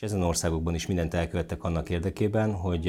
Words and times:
És 0.00 0.06
ezen 0.06 0.22
országokban 0.22 0.74
is 0.74 0.86
mindent 0.86 1.14
elkövettek 1.14 1.64
annak 1.64 1.90
érdekében, 1.90 2.52
hogy 2.52 2.88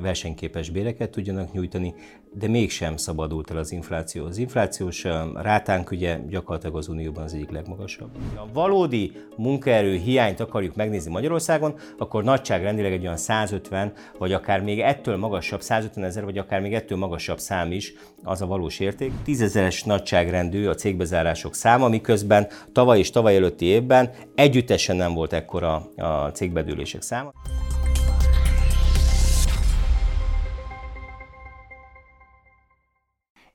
versenyképes 0.00 0.70
béreket 0.70 1.10
tudjanak 1.10 1.52
nyújtani, 1.52 1.94
de 2.34 2.48
mégsem 2.48 2.96
szabadult 2.96 3.50
el 3.50 3.56
az 3.56 3.72
infláció. 3.72 4.24
Az 4.24 4.38
inflációs 4.38 5.04
rátánk 5.34 5.90
ugye 5.90 6.18
gyakorlatilag 6.28 6.76
az 6.76 6.88
Unióban 6.88 7.22
az 7.22 7.34
egyik 7.34 7.50
legmagasabb. 7.50 8.10
Ha 8.34 8.48
valódi 8.52 9.12
munkaerő 9.36 9.96
hiányt 9.96 10.40
akarjuk 10.40 10.74
megnézni 10.74 11.10
Magyarországon, 11.10 11.74
akkor 11.98 12.24
nagyságrendileg 12.24 12.92
egy 12.92 13.02
olyan 13.02 13.16
150, 13.16 13.92
vagy 14.18 14.32
akár 14.32 14.62
még 14.62 14.80
ettől 14.80 15.16
magasabb, 15.16 15.60
150 15.60 16.04
ezer, 16.04 16.24
vagy 16.24 16.38
akár 16.38 16.60
még 16.60 16.74
ettől 16.74 16.98
magasabb 16.98 17.38
szám 17.38 17.72
is 17.72 17.94
az 18.22 18.42
a 18.42 18.46
valós 18.46 18.80
érték. 18.80 19.12
Tízezeres 19.24 19.84
nagyságrendű 19.84 20.66
a 20.66 20.74
cégbezárások 20.74 21.54
száma, 21.54 21.88
miközben 21.88 22.46
tavaly 22.72 22.98
és 22.98 23.10
tavaly 23.10 23.36
előtti 23.36 23.64
évben 23.64 24.10
együttesen 24.34 24.96
nem 24.96 25.14
volt 25.14 25.32
ekkora 25.32 25.74
a 25.96 26.21
cégbedőlések 26.30 27.02
száma. 27.02 27.32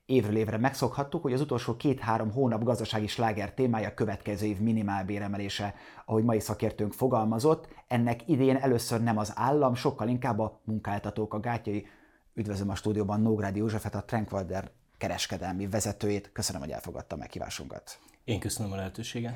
Évről 0.06 0.36
évre 0.36 0.58
megszokhattuk, 0.58 1.22
hogy 1.22 1.32
az 1.32 1.40
utolsó 1.40 1.76
két-három 1.76 2.32
hónap 2.32 2.62
gazdasági 2.62 3.06
sláger 3.06 3.54
témája 3.54 3.94
következő 3.94 4.46
év 4.46 4.58
minimálbéremelése. 4.58 5.74
Ahogy 6.04 6.24
mai 6.24 6.40
szakértőnk 6.40 6.92
fogalmazott, 6.92 7.68
ennek 7.88 8.28
idén 8.28 8.56
először 8.56 9.02
nem 9.02 9.18
az 9.18 9.32
állam, 9.34 9.74
sokkal 9.74 10.08
inkább 10.08 10.38
a 10.38 10.60
munkáltatók 10.64 11.34
a 11.34 11.40
gátjai. 11.40 11.86
Üdvözlöm 12.34 12.70
a 12.70 12.74
stúdióban 12.74 13.20
Nógrádi 13.20 13.58
Józsefet, 13.58 13.94
a 13.94 14.04
Trankwalder 14.04 14.70
kereskedelmi 14.98 15.68
vezetőjét. 15.68 16.32
Köszönöm, 16.32 16.60
hogy 16.60 16.70
elfogadta 16.70 17.14
a 17.14 17.18
meghívásunkat. 17.18 17.98
Én 18.24 18.40
köszönöm 18.40 18.72
a 18.72 18.76
lehetőséget. 18.76 19.34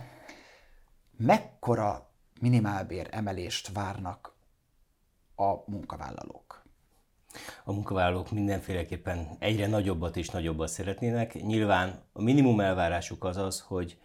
Mekkora 1.17 2.12
minimálbér 2.43 3.09
emelést 3.11 3.73
várnak 3.73 4.35
a 5.37 5.71
munkavállalók? 5.71 6.63
A 7.65 7.73
munkavállalók 7.73 8.31
mindenféleképpen 8.31 9.37
egyre 9.39 9.67
nagyobbat 9.67 10.17
és 10.17 10.29
nagyobbat 10.29 10.69
szeretnének. 10.69 11.35
Nyilván 11.35 12.03
a 12.13 12.23
minimum 12.23 12.61
elvárásuk 12.61 13.25
az 13.25 13.37
az, 13.37 13.61
hogy 13.61 13.99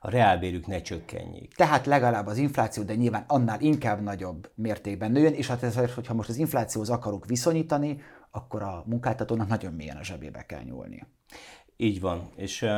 a 0.00 0.10
reálbérük 0.10 0.66
ne 0.66 0.80
csökkenjék. 0.80 1.54
Tehát 1.54 1.86
legalább 1.86 2.26
az 2.26 2.36
infláció, 2.36 2.82
de 2.82 2.94
nyilván 2.94 3.24
annál 3.26 3.60
inkább 3.60 4.02
nagyobb 4.02 4.50
mértékben 4.54 5.10
nőjön, 5.10 5.34
és 5.34 5.46
hát 5.46 5.62
ez, 5.62 5.94
hogyha 5.94 6.14
most 6.14 6.28
az 6.28 6.36
inflációhoz 6.36 6.90
akarunk 6.90 7.26
viszonyítani, 7.26 8.00
akkor 8.30 8.62
a 8.62 8.82
munkáltatónak 8.86 9.48
nagyon 9.48 9.72
mélyen 9.72 9.96
a 9.96 10.04
zsebébe 10.04 10.42
kell 10.42 10.62
nyúlni. 10.62 11.06
Így 11.76 12.00
van, 12.00 12.32
és 12.36 12.62
uh, 12.62 12.70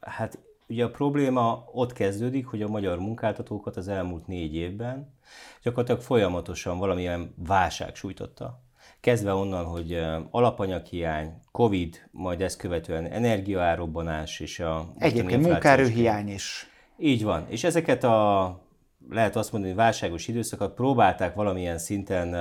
hát 0.00 0.38
ugye 0.72 0.84
a 0.84 0.90
probléma 0.90 1.64
ott 1.72 1.92
kezdődik, 1.92 2.46
hogy 2.46 2.62
a 2.62 2.68
magyar 2.68 2.98
munkáltatókat 2.98 3.76
az 3.76 3.88
elmúlt 3.88 4.26
négy 4.26 4.54
évben 4.54 5.14
gyakorlatilag 5.62 6.00
folyamatosan 6.00 6.78
valamilyen 6.78 7.34
válság 7.36 7.94
sújtotta 7.94 8.60
kezdve 9.00 9.32
onnan, 9.32 9.64
hogy 9.64 10.00
alapanyaghiány, 10.30 11.32
Covid, 11.50 12.08
majd 12.10 12.40
ezt 12.40 12.56
követően 12.56 13.06
energiaárobbanás 13.06 14.40
és 14.40 14.60
a... 14.60 14.92
Egyébként 14.98 15.42
munkaerőhiány 15.42 16.28
is. 16.28 16.66
Így 16.98 17.24
van, 17.24 17.46
és 17.48 17.64
ezeket 17.64 18.04
a 18.04 18.60
lehet 19.08 19.36
azt 19.36 19.52
mondani, 19.52 19.74
válságos 19.74 20.28
időszakat 20.28 20.74
próbálták 20.74 21.34
valamilyen 21.34 21.78
szinten 21.78 22.36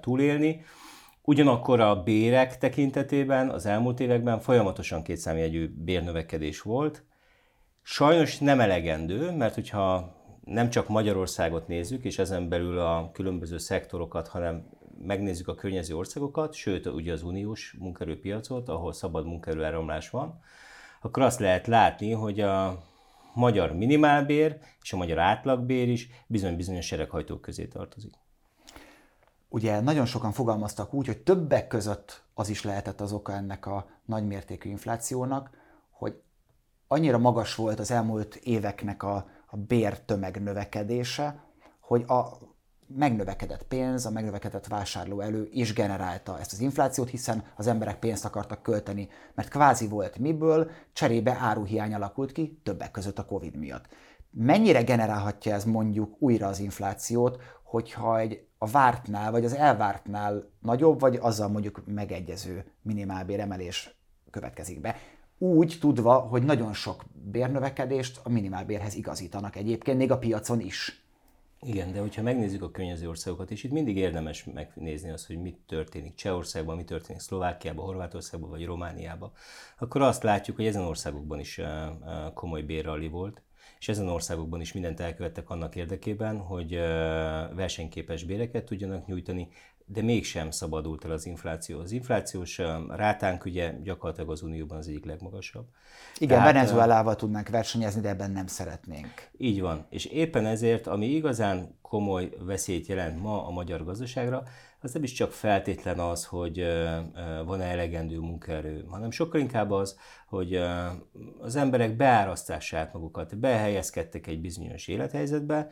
túlélni, 0.00 0.64
Ugyanakkor 1.22 1.80
a 1.80 2.02
bérek 2.02 2.58
tekintetében 2.58 3.48
az 3.48 3.66
elmúlt 3.66 4.00
években 4.00 4.40
folyamatosan 4.40 5.02
kétszámjegyű 5.02 5.74
bérnövekedés 5.76 6.60
volt. 6.60 7.04
Sajnos 7.82 8.38
nem 8.38 8.60
elegendő, 8.60 9.30
mert 9.30 9.54
hogyha 9.54 10.14
nem 10.44 10.70
csak 10.70 10.88
Magyarországot 10.88 11.68
nézzük, 11.68 12.04
és 12.04 12.18
ezen 12.18 12.48
belül 12.48 12.78
a 12.78 13.10
különböző 13.12 13.58
szektorokat, 13.58 14.28
hanem 14.28 14.68
megnézzük 15.02 15.48
a 15.48 15.54
környező 15.54 15.96
országokat, 15.96 16.54
sőt 16.54 16.86
ugye 16.86 17.12
az 17.12 17.22
uniós 17.22 17.76
munkerőpiacot, 17.78 18.68
ahol 18.68 18.92
szabad 18.92 19.26
munkerőáramlás 19.26 20.10
van, 20.10 20.40
akkor 21.00 21.22
azt 21.22 21.40
lehet 21.40 21.66
látni, 21.66 22.12
hogy 22.12 22.40
a 22.40 22.82
magyar 23.34 23.72
minimálbér 23.72 24.58
és 24.82 24.92
a 24.92 24.96
magyar 24.96 25.18
átlagbér 25.18 25.88
is 25.88 26.08
bizony-bizonyos 26.26 26.86
sereghajtók 26.86 27.40
közé 27.40 27.66
tartozik. 27.66 28.14
Ugye 29.48 29.80
nagyon 29.80 30.06
sokan 30.06 30.32
fogalmaztak 30.32 30.94
úgy, 30.94 31.06
hogy 31.06 31.18
többek 31.18 31.66
között 31.66 32.24
az 32.34 32.48
is 32.48 32.62
lehetett 32.62 33.00
az 33.00 33.12
oka 33.12 33.32
ennek 33.32 33.66
a 33.66 33.86
nagymértékű 34.04 34.68
inflációnak, 34.68 35.50
hogy 35.90 36.20
annyira 36.92 37.18
magas 37.18 37.54
volt 37.54 37.78
az 37.78 37.90
elmúlt 37.90 38.34
éveknek 38.34 39.02
a, 39.02 39.26
a 39.46 39.56
bértömeg 39.56 40.42
növekedése, 40.42 41.42
hogy 41.80 42.04
a 42.06 42.38
megnövekedett 42.86 43.62
pénz, 43.62 44.06
a 44.06 44.10
megnövekedett 44.10 44.66
vásárló 44.66 45.20
elő 45.20 45.48
is 45.52 45.72
generálta 45.72 46.38
ezt 46.38 46.52
az 46.52 46.60
inflációt, 46.60 47.08
hiszen 47.08 47.44
az 47.56 47.66
emberek 47.66 47.98
pénzt 47.98 48.24
akartak 48.24 48.62
költeni, 48.62 49.08
mert 49.34 49.48
kvázi 49.48 49.88
volt 49.88 50.18
miből, 50.18 50.70
cserébe 50.92 51.36
áruhiány 51.40 51.94
alakult 51.94 52.32
ki, 52.32 52.60
többek 52.62 52.90
között 52.90 53.18
a 53.18 53.24
Covid 53.24 53.56
miatt. 53.56 53.86
Mennyire 54.30 54.82
generálhatja 54.82 55.54
ez 55.54 55.64
mondjuk 55.64 56.16
újra 56.18 56.46
az 56.46 56.58
inflációt, 56.58 57.42
hogyha 57.62 58.18
egy 58.18 58.46
a 58.58 58.66
vártnál, 58.66 59.30
vagy 59.30 59.44
az 59.44 59.54
elvártnál 59.54 60.50
nagyobb, 60.60 61.00
vagy 61.00 61.16
azzal 61.16 61.48
mondjuk 61.48 61.82
megegyező 61.86 62.64
minimálbér 62.82 63.40
emelés 63.40 64.00
következik 64.30 64.80
be. 64.80 64.96
Úgy 65.42 65.76
tudva, 65.80 66.14
hogy 66.14 66.42
nagyon 66.42 66.72
sok 66.72 67.04
bérnövekedést 67.30 68.20
a 68.22 68.28
minimálbérhez 68.28 68.94
igazítanak 68.94 69.56
egyébként, 69.56 69.98
még 69.98 70.10
a 70.10 70.18
piacon 70.18 70.60
is. 70.60 71.02
Igen, 71.60 71.92
de 71.92 72.00
hogyha 72.00 72.22
megnézzük 72.22 72.62
a 72.62 72.70
környező 72.70 73.08
országokat, 73.08 73.50
és 73.50 73.64
itt 73.64 73.70
mindig 73.70 73.96
érdemes 73.96 74.44
megnézni 74.44 75.10
azt, 75.10 75.26
hogy 75.26 75.42
mit 75.42 75.58
történik 75.66 76.14
Csehországban, 76.14 76.76
mi 76.76 76.84
történik 76.84 77.20
Szlovákiában, 77.20 77.84
Horvátországban 77.84 78.50
vagy 78.50 78.64
Romániában, 78.64 79.32
akkor 79.78 80.02
azt 80.02 80.22
látjuk, 80.22 80.56
hogy 80.56 80.66
ezen 80.66 80.82
országokban 80.82 81.40
is 81.40 81.60
komoly 82.34 82.62
bérralli 82.62 83.08
volt, 83.08 83.42
és 83.78 83.88
ezen 83.88 84.08
országokban 84.08 84.60
is 84.60 84.72
mindent 84.72 85.00
elkövettek 85.00 85.50
annak 85.50 85.76
érdekében, 85.76 86.38
hogy 86.38 86.74
versenyképes 87.54 88.24
béreket 88.24 88.64
tudjanak 88.64 89.06
nyújtani, 89.06 89.48
de 89.92 90.02
mégsem 90.02 90.50
szabadult 90.50 91.04
el 91.04 91.10
az 91.10 91.26
infláció. 91.26 91.80
Az 91.80 91.92
inflációs 91.92 92.60
rátánk 92.88 93.44
ugye 93.44 93.74
gyakorlatilag 93.82 94.30
az 94.30 94.42
Unióban 94.42 94.78
az 94.78 94.88
egyik 94.88 95.04
legmagasabb. 95.04 95.66
Igen, 96.18 96.38
Tehát, 96.38 96.52
Venezuelával 96.52 97.16
tudnánk 97.16 97.48
versenyezni, 97.48 98.00
de 98.00 98.08
ebben 98.08 98.30
nem 98.30 98.46
szeretnénk. 98.46 99.28
Így 99.36 99.60
van. 99.60 99.86
És 99.88 100.04
éppen 100.04 100.46
ezért, 100.46 100.86
ami 100.86 101.06
igazán 101.06 101.78
komoly 101.90 102.30
veszélyt 102.38 102.86
jelent 102.86 103.20
ma 103.20 103.46
a 103.46 103.50
magyar 103.50 103.84
gazdaságra, 103.84 104.42
az 104.80 104.92
nem 104.92 105.02
is 105.02 105.12
csak 105.12 105.32
feltétlen 105.32 105.98
az, 105.98 106.24
hogy 106.24 106.66
van-e 107.44 107.64
elegendő 107.64 108.18
munkaerő, 108.18 108.84
hanem 108.88 109.10
sokkal 109.10 109.40
inkább 109.40 109.70
az, 109.70 109.98
hogy 110.26 110.60
az 111.40 111.56
emberek 111.56 111.96
beárasztás 111.96 112.64
saját 112.66 112.92
magukat, 112.92 113.38
behelyezkedtek 113.38 114.26
egy 114.26 114.40
bizonyos 114.40 114.88
élethelyzetbe, 114.88 115.68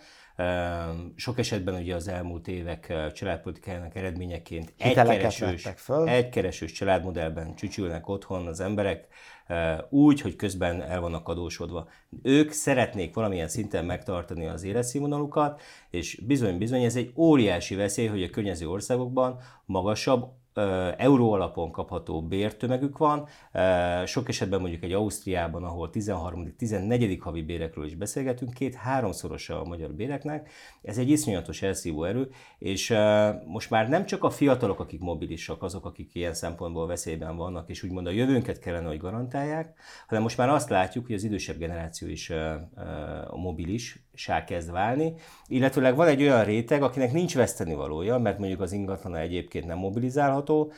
sok 1.14 1.38
esetben 1.38 1.74
ugye 1.74 1.94
az 1.94 2.08
elmúlt 2.08 2.48
évek 2.48 3.12
családpolitikájának 3.12 3.96
eredményeként 3.96 4.74
egykeresős, 4.78 5.68
egykeresős 6.04 6.72
családmodellben 6.72 7.54
csücsülnek 7.54 8.08
otthon 8.08 8.46
az 8.46 8.60
emberek, 8.60 9.06
úgy, 9.90 10.20
hogy 10.20 10.36
közben 10.36 10.82
el 10.82 11.00
vannak 11.00 11.28
adósodva. 11.28 11.88
Ők 12.22 12.50
szeretnék 12.50 13.14
valamilyen 13.14 13.48
szinten 13.48 13.84
megtartani 13.84 14.46
az 14.46 14.62
életszínvonalukat, 14.62 15.60
és 15.90 16.22
bizony-bizony 16.26 16.82
ez 16.82 16.96
egy 16.96 17.12
óriási 17.16 17.74
veszély, 17.74 18.06
hogy 18.06 18.22
a 18.22 18.30
környező 18.30 18.68
országokban 18.68 19.38
magasabb 19.64 20.32
euró 20.96 21.32
alapon 21.32 21.70
kapható 21.70 22.22
bértömegük 22.22 22.98
van. 22.98 23.26
Sok 24.04 24.28
esetben 24.28 24.60
mondjuk 24.60 24.82
egy 24.82 24.92
Ausztriában, 24.92 25.64
ahol 25.64 25.90
13.-14. 25.92 27.18
havi 27.20 27.42
bérekről 27.42 27.84
is 27.84 27.94
beszélgetünk, 27.94 28.52
két-háromszorosa 28.54 29.60
a 29.60 29.64
magyar 29.64 29.90
béreknek. 29.90 30.50
Ez 30.82 30.98
egy 30.98 31.10
iszonyatos 31.10 31.62
elszívó 31.62 32.04
erő, 32.04 32.30
és 32.58 32.94
most 33.46 33.70
már 33.70 33.88
nem 33.88 34.06
csak 34.06 34.24
a 34.24 34.30
fiatalok, 34.30 34.80
akik 34.80 35.00
mobilisak, 35.00 35.62
azok, 35.62 35.84
akik 35.84 36.14
ilyen 36.14 36.34
szempontból 36.34 36.86
veszélyben 36.86 37.36
vannak, 37.36 37.68
és 37.68 37.82
úgymond 37.82 38.06
a 38.06 38.10
jövőnket 38.10 38.58
kellene, 38.58 38.86
hogy 38.86 38.98
garantálják, 38.98 39.78
hanem 40.06 40.22
most 40.22 40.36
már 40.36 40.48
azt 40.48 40.68
látjuk, 40.68 41.06
hogy 41.06 41.14
az 41.14 41.24
idősebb 41.24 41.58
generáció 41.58 42.08
is 42.08 42.32
mobilis, 43.30 44.07
sá 44.18 44.44
kezd 44.44 44.70
válni, 44.70 45.14
illetőleg 45.46 45.96
van 45.96 46.06
egy 46.06 46.22
olyan 46.22 46.44
réteg, 46.44 46.82
akinek 46.82 47.12
nincs 47.12 47.34
vesztenivalója, 47.34 48.18
mert 48.18 48.38
mondjuk 48.38 48.60
az 48.60 48.72
ingatlana 48.72 49.18
egyébként 49.18 49.66
nem 49.66 49.78
mobilizálható, 49.78 50.72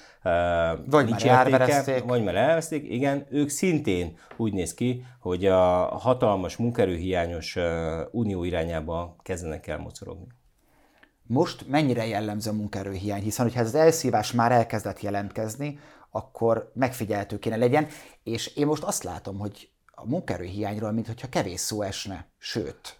vagy 0.86 1.04
nincs 1.04 1.24
már 1.24 1.48
értéke, 1.48 2.00
vagy 2.06 2.24
már 2.24 2.34
elveszték, 2.34 2.90
igen, 2.90 3.26
ők 3.30 3.48
szintén 3.48 4.16
úgy 4.36 4.52
néz 4.52 4.74
ki, 4.74 5.04
hogy 5.18 5.46
a 5.46 5.58
hatalmas 5.98 6.56
munkerőhiányos 6.56 7.56
unió 8.10 8.44
irányába 8.44 9.16
kezdenek 9.22 9.66
el 9.66 9.78
mocorogni. 9.78 10.26
Most 11.22 11.68
mennyire 11.68 12.06
jellemző 12.06 12.50
a 12.50 12.54
munkaerőhiány, 12.54 13.22
hiszen 13.22 13.44
hogyha 13.44 13.60
ez 13.60 13.66
az 13.66 13.74
elszívás 13.74 14.32
már 14.32 14.52
elkezdett 14.52 15.00
jelentkezni, 15.00 15.78
akkor 16.10 16.70
megfigyelhető 16.74 17.38
kéne 17.38 17.56
legyen, 17.56 17.86
és 18.22 18.46
én 18.46 18.66
most 18.66 18.82
azt 18.82 19.02
látom, 19.02 19.38
hogy 19.38 19.70
a 19.94 20.06
munkaerőhiányról, 20.06 20.92
mintha 20.92 21.28
kevés 21.28 21.60
szó 21.60 21.82
esne, 21.82 22.26
sőt. 22.38 22.99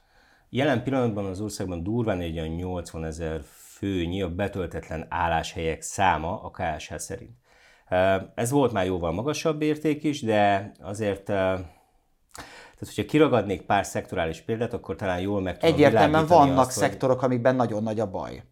Jelen 0.53 0.83
pillanatban 0.83 1.25
az 1.25 1.41
országban 1.41 1.83
durván 1.83 2.21
egy 2.21 2.39
olyan 2.39 2.55
80 2.55 3.05
ezer 3.05 3.41
főnyi 3.45 4.23
a 4.23 4.35
betöltetlen 4.35 5.07
álláshelyek 5.09 5.83
száma 5.83 6.43
a 6.43 6.51
KSH 6.51 6.95
szerint. 6.97 7.31
Ez 8.35 8.51
volt 8.51 8.73
már 8.73 8.87
jóval 8.87 9.13
magasabb 9.13 9.63
érték 9.63 10.03
is, 10.03 10.23
de 10.23 10.73
azért 10.81 11.25
tehát, 12.81 12.95
hogyha 12.95 13.11
kiragadnék 13.11 13.63
pár 13.63 13.87
szektorális 13.87 14.41
példát, 14.41 14.73
akkor 14.73 14.97
talán 14.97 15.21
jól 15.21 15.41
meg 15.41 15.59
tudom 15.59 15.75
Egyértelműen 15.75 16.27
vannak 16.27 16.59
azt, 16.59 16.71
szektorok, 16.71 17.23
amikben 17.23 17.57
nagyon 17.57 17.83
nagy 17.83 18.01
a 18.01 18.11
baj. 18.11 18.43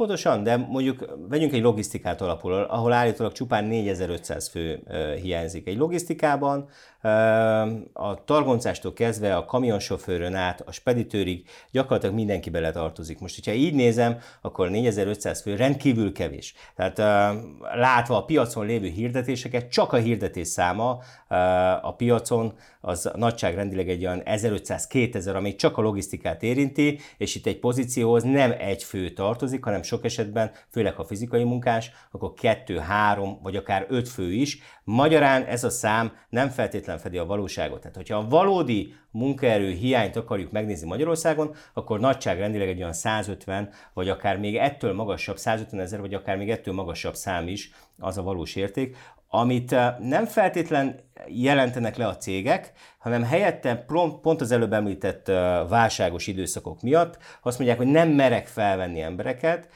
Pontosan, 0.00 0.42
de 0.42 0.56
mondjuk 0.56 1.16
vegyünk 1.28 1.52
egy 1.52 1.62
logisztikát 1.62 2.20
alapul, 2.20 2.52
ahol 2.52 2.92
állítólag 2.92 3.32
csupán 3.32 3.64
4500 3.64 4.48
fő 4.48 4.82
hiányzik. 5.22 5.68
Egy 5.68 5.76
logisztikában 5.76 6.68
a 7.92 8.24
targoncástól 8.24 8.92
kezdve 8.92 9.36
a 9.36 9.44
kamionsofőrön 9.44 10.34
át 10.34 10.60
a 10.60 10.72
speditőrig 10.72 11.46
gyakorlatilag 11.70 12.14
mindenki 12.14 12.50
bele 12.50 12.70
tartozik. 12.70 13.20
Most, 13.20 13.34
hogyha 13.34 13.52
így 13.52 13.74
nézem, 13.74 14.18
akkor 14.40 14.70
4500 14.70 15.42
fő 15.42 15.56
rendkívül 15.56 16.12
kevés. 16.12 16.54
Tehát 16.76 16.98
látva 17.74 18.16
a 18.16 18.24
piacon 18.24 18.66
lévő 18.66 18.88
hirdetéseket, 18.88 19.70
csak 19.70 19.92
a 19.92 19.96
hirdetés 19.96 20.48
száma 20.48 20.98
a 21.82 21.94
piacon 21.94 22.52
az 22.80 23.10
nagyságrendileg 23.14 23.88
egy 23.88 24.04
olyan 24.04 24.22
1500-2000, 24.24 25.34
amely 25.34 25.54
csak 25.54 25.78
a 25.78 25.82
logisztikát 25.82 26.42
érinti, 26.42 26.98
és 27.16 27.34
itt 27.34 27.46
egy 27.46 27.58
pozícióhoz 27.58 28.22
nem 28.22 28.54
egy 28.58 28.82
fő 28.82 29.10
tartozik, 29.10 29.64
hanem 29.64 29.82
sok 29.82 30.04
esetben, 30.04 30.50
főleg 30.70 30.94
ha 30.94 31.04
fizikai 31.04 31.44
munkás, 31.44 31.90
akkor 32.10 32.32
kettő, 32.32 32.78
három, 32.78 33.38
vagy 33.42 33.56
akár 33.56 33.86
öt 33.88 34.08
fő 34.08 34.32
is. 34.32 34.58
Magyarán 34.84 35.44
ez 35.44 35.64
a 35.64 35.70
szám 35.70 36.12
nem 36.28 36.48
feltétlenül 36.48 37.02
fedi 37.02 37.18
a 37.18 37.26
valóságot. 37.26 37.80
Tehát, 37.80 37.96
hogyha 37.96 38.16
a 38.16 38.28
valódi 38.28 38.94
munkaerő 39.10 39.70
hiányt 39.70 40.16
akarjuk 40.16 40.50
megnézni 40.50 40.88
Magyarországon, 40.88 41.54
akkor 41.74 42.00
nagyságrendileg 42.00 42.68
egy 42.68 42.80
olyan 42.80 42.92
150, 42.92 43.70
vagy 43.94 44.08
akár 44.08 44.38
még 44.38 44.56
ettől 44.56 44.94
magasabb, 44.94 45.38
150 45.38 45.80
ezer, 45.80 46.00
vagy 46.00 46.14
akár 46.14 46.36
még 46.36 46.50
ettől 46.50 46.74
magasabb 46.74 47.14
szám 47.14 47.48
is 47.48 47.70
az 47.98 48.18
a 48.18 48.22
valós 48.22 48.56
érték, 48.56 48.96
amit 49.32 49.72
eh, 49.72 49.94
nem 49.98 50.24
feltétlen 50.26 51.00
jelentenek 51.26 51.96
le 51.96 52.06
a 52.06 52.16
cégek, 52.16 52.72
hanem 52.98 53.22
helyette 53.22 53.84
pont 54.22 54.40
az 54.40 54.50
előbb 54.50 54.72
említett 54.72 55.28
eh, 55.28 55.68
válságos 55.68 56.26
időszakok 56.26 56.82
miatt 56.82 57.18
azt 57.42 57.58
mondják, 57.58 57.78
hogy 57.78 57.90
nem 57.90 58.08
merek 58.08 58.46
felvenni 58.46 59.00
embereket, 59.00 59.68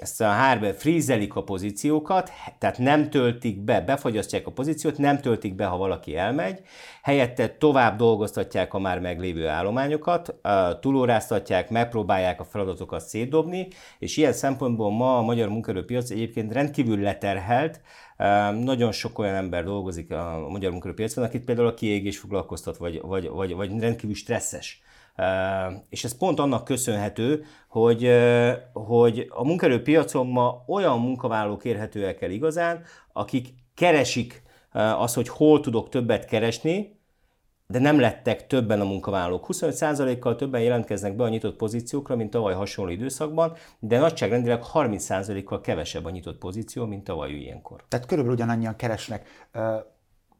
ezt 0.00 0.20
a 0.20 0.26
hárbe 0.26 0.72
frízelik 0.72 1.34
a 1.34 1.42
pozíciókat, 1.42 2.30
tehát 2.58 2.78
nem 2.78 3.10
töltik 3.10 3.60
be, 3.60 3.80
befagyasztják 3.80 4.46
a 4.46 4.50
pozíciót, 4.50 4.98
nem 4.98 5.20
töltik 5.20 5.54
be, 5.54 5.64
ha 5.64 5.76
valaki 5.76 6.16
elmegy, 6.16 6.60
helyette 7.02 7.48
tovább 7.48 7.96
dolgoztatják 7.96 8.74
a 8.74 8.78
már 8.78 9.00
meglévő 9.00 9.48
állományokat, 9.48 10.34
túlóráztatják, 10.80 11.70
megpróbálják 11.70 12.40
a 12.40 12.44
feladatokat 12.44 13.00
szétdobni, 13.00 13.68
és 13.98 14.16
ilyen 14.16 14.32
szempontból 14.32 14.90
ma 14.90 15.18
a 15.18 15.22
magyar 15.22 15.48
munkerőpiac 15.48 16.10
egyébként 16.10 16.52
rendkívül 16.52 17.00
leterhelt, 17.00 17.80
nagyon 18.60 18.92
sok 18.92 19.18
olyan 19.18 19.34
ember 19.34 19.64
dolgozik 19.64 20.12
a 20.12 20.46
magyar 20.48 20.70
munkerőpiacon, 20.70 21.24
akit 21.24 21.44
például 21.44 21.68
a 21.68 21.74
kiégés 21.74 22.18
foglalkoztat, 22.18 22.76
vagy, 22.76 23.00
vagy, 23.00 23.28
vagy, 23.28 23.54
vagy 23.54 23.78
rendkívül 23.80 24.14
stresszes. 24.14 24.82
És 25.88 26.04
ez 26.04 26.16
pont 26.16 26.38
annak 26.38 26.64
köszönhető, 26.64 27.44
hogy, 27.68 28.10
hogy 28.72 29.26
a 29.28 29.44
munkerőpiacon 29.44 30.26
ma 30.26 30.64
olyan 30.66 31.00
munkavállalók 31.00 31.64
érhetőek 31.64 32.22
el 32.22 32.30
igazán, 32.30 32.82
akik 33.12 33.48
keresik 33.74 34.42
azt, 34.72 35.14
hogy 35.14 35.28
hol 35.28 35.60
tudok 35.60 35.88
többet 35.88 36.24
keresni, 36.24 36.97
de 37.72 37.78
nem 37.78 38.00
lettek 38.00 38.46
többen 38.46 38.80
a 38.80 38.84
munkavállalók. 38.84 39.46
25%-kal 39.48 40.36
többen 40.36 40.60
jelentkeznek 40.60 41.16
be 41.16 41.24
a 41.24 41.28
nyitott 41.28 41.56
pozíciókra, 41.56 42.16
mint 42.16 42.30
tavaly 42.30 42.54
hasonló 42.54 42.90
időszakban, 42.90 43.52
de 43.78 43.98
nagyságrendileg 43.98 44.62
30%-kal 44.72 45.60
kevesebb 45.60 46.04
a 46.04 46.10
nyitott 46.10 46.38
pozíció, 46.38 46.86
mint 46.86 47.04
tavaly 47.04 47.30
ilyenkor. 47.30 47.84
Tehát 47.88 48.06
körülbelül 48.06 48.36
ugyanannyian 48.36 48.76
keresnek. 48.76 49.48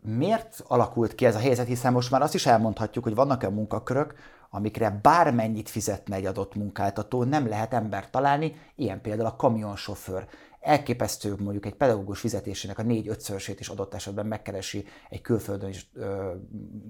Miért 0.01 0.65
alakult 0.69 1.15
ki 1.15 1.25
ez 1.25 1.35
a 1.35 1.39
helyzet, 1.39 1.67
hiszen 1.67 1.93
most 1.93 2.11
már 2.11 2.23
azt 2.23 2.35
is 2.35 2.47
elmondhatjuk, 2.47 3.05
hogy 3.05 3.15
vannak 3.15 3.43
e 3.43 3.49
munkakörök, 3.49 4.15
amikre 4.51 4.99
bármennyit 5.03 5.69
fizetne 5.69 6.17
egy 6.17 6.27
adott 6.27 6.55
munkáltató, 6.55 7.25
nem 7.25 7.49
lehet 7.49 7.75
embert 7.75 8.11
találni, 8.11 8.55
ilyen 8.75 9.01
például 9.01 9.29
a 9.29 9.37
kamionsofőr. 9.37 10.27
Elképesztő 10.69 11.35
mondjuk 11.39 11.67
egy 11.67 11.75
pedagógus 11.75 12.21
fizetésének 12.21 12.79
a 12.79 12.83
négy-ötszörösét 12.83 13.61
is 13.61 13.69
adott 13.69 13.95
esetben 13.95 14.27
megkeresi 14.27 14.85
egy 15.09 15.21
külföldön 15.21 15.69
is 15.69 15.91
ö, 15.95 16.33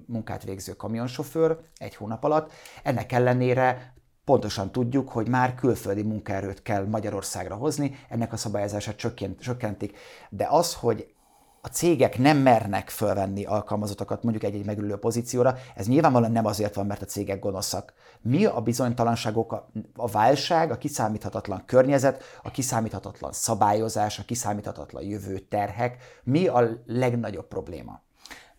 munkát 0.05 0.43
végző 0.43 0.73
kamionsofőr 0.73 1.59
egy 1.77 1.95
hónap 1.95 2.23
alatt. 2.23 2.51
Ennek 2.83 3.11
ellenére 3.11 3.93
pontosan 4.23 4.71
tudjuk, 4.71 5.09
hogy 5.09 5.27
már 5.27 5.55
külföldi 5.55 6.03
munkaerőt 6.03 6.61
kell 6.61 6.85
Magyarországra 6.85 7.55
hozni, 7.55 7.95
ennek 8.09 8.33
a 8.33 8.37
szabályozását 8.37 9.05
csökkentik. 9.39 9.97
De 10.29 10.47
az, 10.49 10.73
hogy 10.73 11.13
a 11.61 11.67
cégek 11.67 12.17
nem 12.17 12.37
mernek 12.37 12.89
fölvenni 12.89 13.45
alkalmazottakat 13.45 14.23
mondjuk 14.23 14.43
egy-egy 14.43 14.65
megülő 14.65 14.95
pozícióra, 14.95 15.55
ez 15.75 15.87
nyilvánvalóan 15.87 16.31
nem 16.31 16.45
azért 16.45 16.75
van, 16.75 16.85
mert 16.85 17.01
a 17.01 17.05
cégek 17.05 17.39
gonoszak. 17.39 17.93
Mi 18.21 18.45
a 18.45 18.61
bizonytalanságok, 18.61 19.51
a, 19.51 19.71
a 19.95 20.07
válság, 20.07 20.71
a 20.71 20.77
kiszámíthatatlan 20.77 21.63
környezet, 21.65 22.23
a 22.43 22.51
kiszámíthatatlan 22.51 23.31
szabályozás, 23.31 24.19
a 24.19 24.23
kiszámíthatatlan 24.25 25.03
jövő 25.03 25.39
terhek, 25.39 25.97
mi 26.23 26.47
a 26.47 26.81
legnagyobb 26.85 27.47
probléma? 27.47 28.01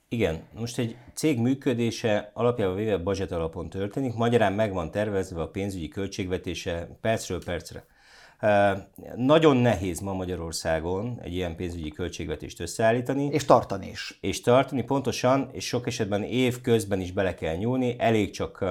Igen, 0.08 0.42
most 0.54 0.78
egy 0.78 0.96
cég 1.14 1.40
működése 1.40 2.30
alapjában 2.34 2.76
véve 2.76 2.96
budget 2.98 3.32
alapon 3.32 3.68
történik, 3.68 4.14
magyarán 4.14 4.52
meg 4.52 4.72
van 4.72 4.90
tervezve 4.90 5.40
a 5.40 5.48
pénzügyi 5.48 5.88
költségvetése 5.88 6.88
percről 7.00 7.44
percre. 7.44 7.84
Nagyon 9.16 9.56
nehéz 9.56 10.00
ma 10.00 10.12
Magyarországon 10.12 11.18
egy 11.22 11.34
ilyen 11.34 11.56
pénzügyi 11.56 11.90
költségvetést 11.90 12.60
összeállítani. 12.60 13.24
És 13.24 13.44
tartani 13.44 13.88
is. 13.88 14.18
És 14.20 14.40
tartani 14.40 14.82
pontosan, 14.82 15.48
és 15.52 15.66
sok 15.66 15.86
esetben 15.86 16.22
év 16.22 16.60
közben 16.60 17.00
is 17.00 17.12
bele 17.12 17.34
kell 17.34 17.56
nyúlni, 17.56 17.96
elég 17.98 18.30
csak 18.30 18.64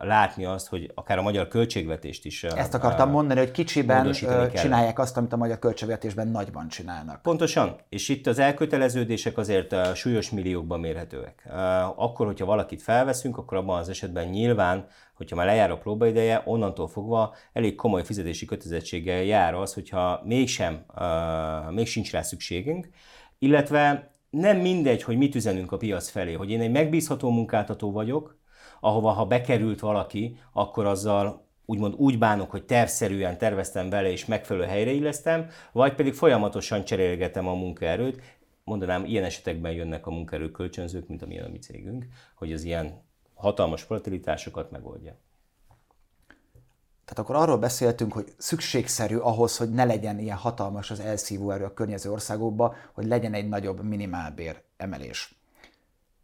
látni 0.00 0.44
azt, 0.44 0.68
hogy 0.68 0.92
akár 0.94 1.18
a 1.18 1.22
magyar 1.22 1.48
költségvetést 1.48 2.24
is. 2.24 2.44
Ezt 2.44 2.74
akartam 2.74 3.10
mondani, 3.10 3.38
hogy 3.38 3.50
kicsiben 3.50 4.12
csinálják 4.54 4.98
azt, 4.98 5.16
amit 5.16 5.32
a 5.32 5.36
magyar 5.36 5.58
költségvetésben 5.58 6.28
nagyban 6.28 6.68
csinálnak. 6.68 7.22
Pontosan, 7.22 7.76
és 7.88 8.08
itt 8.08 8.26
az 8.26 8.38
elköteleződések 8.38 9.38
azért 9.38 9.94
súlyos 9.94 10.30
milliókban 10.30 10.80
mérhetőek. 10.80 11.48
Akkor, 11.96 12.26
hogyha 12.26 12.46
valakit 12.46 12.82
felveszünk, 12.82 13.38
akkor 13.38 13.56
abban 13.56 13.78
az 13.78 13.88
esetben 13.88 14.26
nyilván 14.26 14.86
hogyha 15.20 15.36
már 15.36 15.46
lejár 15.46 15.70
a 15.70 15.78
próbaideje, 15.78 16.42
onnantól 16.44 16.88
fogva 16.88 17.34
elég 17.52 17.74
komoly 17.74 18.04
fizetési 18.04 18.44
kötelezettséggel 18.44 19.22
jár 19.22 19.54
az, 19.54 19.74
hogyha 19.74 20.22
mégsem, 20.24 20.84
uh, 20.96 21.72
még 21.72 21.86
sincs 21.86 22.12
rá 22.12 22.22
szükségünk, 22.22 22.88
illetve 23.38 24.10
nem 24.30 24.58
mindegy, 24.58 25.02
hogy 25.02 25.16
mit 25.16 25.34
üzenünk 25.34 25.72
a 25.72 25.76
piac 25.76 26.08
felé, 26.08 26.32
hogy 26.32 26.50
én 26.50 26.60
egy 26.60 26.70
megbízható 26.70 27.30
munkáltató 27.30 27.92
vagyok, 27.92 28.38
ahova 28.80 29.10
ha 29.10 29.26
bekerült 29.26 29.80
valaki, 29.80 30.38
akkor 30.52 30.86
azzal 30.86 31.48
úgymond 31.64 31.94
úgy 31.96 32.18
bánok, 32.18 32.50
hogy 32.50 32.64
tervszerűen 32.64 33.38
terveztem 33.38 33.90
vele 33.90 34.10
és 34.10 34.26
megfelelő 34.26 34.66
helyre 34.66 34.90
illesztem, 34.90 35.46
vagy 35.72 35.94
pedig 35.94 36.14
folyamatosan 36.14 36.84
cserélgetem 36.84 37.48
a 37.48 37.54
munkaerőt. 37.54 38.20
Mondanám, 38.64 39.04
ilyen 39.04 39.24
esetekben 39.24 39.72
jönnek 39.72 40.06
a 40.06 40.10
munkaerő 40.10 40.50
kölcsönzők, 40.50 41.08
mint 41.08 41.22
amilyen 41.22 41.44
a 41.44 41.48
mi 41.48 41.58
cégünk, 41.58 42.06
hogy 42.34 42.52
az 42.52 42.64
ilyen 42.64 43.09
hatalmas 43.40 43.86
volatilitásokat 43.86 44.70
megoldja. 44.70 45.16
Tehát 47.04 47.24
akkor 47.24 47.36
arról 47.36 47.58
beszéltünk, 47.58 48.12
hogy 48.12 48.32
szükségszerű 48.36 49.16
ahhoz, 49.16 49.56
hogy 49.56 49.70
ne 49.70 49.84
legyen 49.84 50.18
ilyen 50.18 50.36
hatalmas 50.36 50.90
az 50.90 51.00
elszívó 51.00 51.50
erő 51.50 51.64
a 51.64 51.74
környező 51.74 52.10
országokba, 52.10 52.74
hogy 52.92 53.06
legyen 53.06 53.34
egy 53.34 53.48
nagyobb 53.48 53.82
minimálbér 53.84 54.62
emelés. 54.76 55.34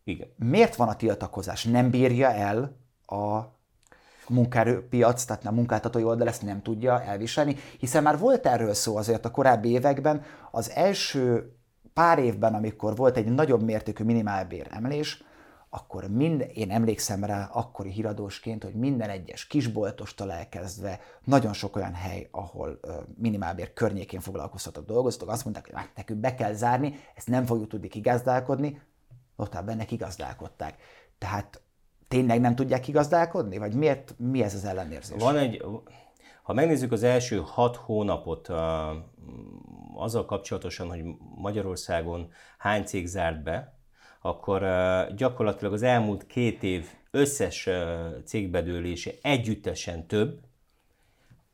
Igen. 0.05 0.29
Miért 0.37 0.77
van 0.77 0.89
a 0.89 0.97
tiltakozás? 0.97 1.65
Nem 1.65 1.91
bírja 1.91 2.31
el 2.31 2.77
a 3.07 3.41
munkaerőpiac, 4.29 5.25
tehát 5.25 5.47
a 5.47 5.53
munkáltatói 5.53 6.03
oldal 6.03 6.29
ezt 6.29 6.43
nem 6.43 6.63
tudja 6.63 7.03
elviselni, 7.03 7.57
hiszen 7.79 8.03
már 8.03 8.19
volt 8.19 8.47
erről 8.47 8.75
szó 8.75 8.97
azért 8.97 9.25
a 9.25 9.31
korábbi 9.31 9.69
években, 9.69 10.23
az 10.51 10.71
első 10.71 11.53
pár 11.93 12.19
évben, 12.19 12.55
amikor 12.55 12.97
volt 12.97 13.17
egy 13.17 13.27
nagyobb 13.27 13.63
mértékű 13.63 14.05
minimálbér 14.05 14.67
emelés, 14.71 15.25
akkor 15.77 16.09
mind, 16.09 16.51
én 16.55 16.71
emlékszem 16.71 17.25
rá 17.25 17.49
akkori 17.53 17.91
híradósként, 17.91 18.63
hogy 18.65 18.75
minden 18.75 19.11
egyes 19.11 19.47
kisboltostól 19.47 20.33
elkezdve 20.33 21.01
nagyon 21.25 21.53
sok 21.53 21.77
olyan 21.77 21.95
hely, 21.95 22.29
ahol 22.31 22.81
minimálbér 23.17 23.73
környékén 23.73 24.21
foglalkoztatok, 24.21 24.87
dolgoztok, 24.87 25.29
azt 25.29 25.45
mondták, 25.45 25.67
hogy 25.67 25.75
hát 25.75 25.91
nekünk 25.97 26.21
be 26.21 26.35
kell 26.35 26.53
zárni, 26.53 26.95
ezt 27.15 27.29
nem 27.29 27.45
fogjuk 27.45 27.69
tudni 27.69 27.89
kigazdálkodni, 27.89 28.81
ott 29.37 29.65
benne 29.65 29.85
kigazdálkodták. 29.85 30.81
Tehát 31.19 31.63
tényleg 32.09 32.41
nem 32.41 32.55
tudják 32.55 32.81
kigazdálkodni? 32.81 33.59
Vagy 33.59 33.75
miért, 33.75 34.15
mi 34.19 34.43
ez 34.43 34.55
az 34.55 34.65
ellenérzés? 34.65 35.23
Van 35.23 35.37
egy, 35.37 35.65
ha 36.43 36.53
megnézzük 36.53 36.93
az 36.93 37.03
első 37.03 37.43
hat 37.45 37.77
hónapot 37.77 38.49
azzal 39.95 40.25
kapcsolatosan, 40.25 40.89
hogy 40.89 41.05
Magyarországon 41.35 42.31
hány 42.59 42.85
cég 42.85 43.07
zárt 43.07 43.43
be, 43.43 43.76
akkor 44.29 44.67
gyakorlatilag 45.17 45.73
az 45.73 45.83
elmúlt 45.83 46.27
két 46.27 46.63
év 46.63 46.87
összes 47.11 47.69
cégbedőlése 48.25 49.11
együttesen 49.23 50.07
több, 50.07 50.39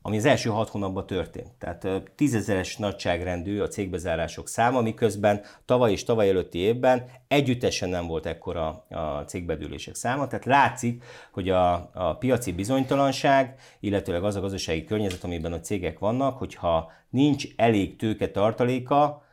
ami 0.05 0.17
az 0.17 0.25
első 0.25 0.49
hat 0.49 0.69
hónapban 0.69 1.05
történt. 1.05 1.51
Tehát 1.57 2.11
tízezeres 2.15 2.77
nagyságrendű 2.77 3.59
a 3.59 3.67
cégbezárások 3.67 4.47
száma, 4.47 4.81
miközben 4.81 5.41
tavaly 5.65 5.91
és 5.91 6.03
tavaly 6.03 6.29
előtti 6.29 6.57
évben 6.57 7.05
együttesen 7.27 7.89
nem 7.89 8.07
volt 8.07 8.25
ekkora 8.25 8.85
a 8.89 9.23
cégbedőlések 9.25 9.95
száma. 9.95 10.27
Tehát 10.27 10.45
látszik, 10.45 11.03
hogy 11.31 11.49
a, 11.49 11.89
a 11.93 12.15
piaci 12.17 12.51
bizonytalanság, 12.51 13.55
illetőleg 13.79 14.23
az 14.23 14.35
a 14.35 14.41
gazdasági 14.41 14.83
környezet, 14.83 15.23
amiben 15.23 15.53
a 15.53 15.59
cégek 15.59 15.99
vannak, 15.99 16.37
hogyha 16.37 16.91
nincs 17.09 17.45
elég 17.55 17.95
tőke 17.95 18.27
tartaléka, 18.27 19.23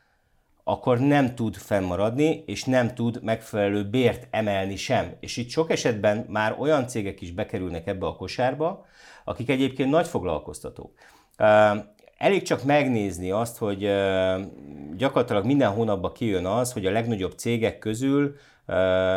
akkor 0.70 0.98
nem 0.98 1.34
tud 1.34 1.56
fennmaradni, 1.56 2.42
és 2.46 2.64
nem 2.64 2.94
tud 2.94 3.22
megfelelő 3.22 3.84
bért 3.84 4.26
emelni 4.30 4.76
sem. 4.76 5.14
És 5.20 5.36
itt 5.36 5.48
sok 5.48 5.70
esetben 5.70 6.24
már 6.28 6.56
olyan 6.58 6.86
cégek 6.86 7.20
is 7.20 7.32
bekerülnek 7.32 7.86
ebbe 7.86 8.06
a 8.06 8.16
kosárba, 8.16 8.84
akik 9.24 9.48
egyébként 9.48 9.90
nagy 9.90 10.06
foglalkoztatók. 10.06 10.92
Elég 12.16 12.42
csak 12.42 12.64
megnézni 12.64 13.30
azt, 13.30 13.58
hogy 13.58 13.90
gyakorlatilag 14.96 15.44
minden 15.44 15.70
hónapban 15.70 16.12
kijön 16.12 16.46
az, 16.46 16.72
hogy 16.72 16.86
a 16.86 16.90
legnagyobb 16.90 17.32
cégek 17.32 17.78
közül 17.78 18.34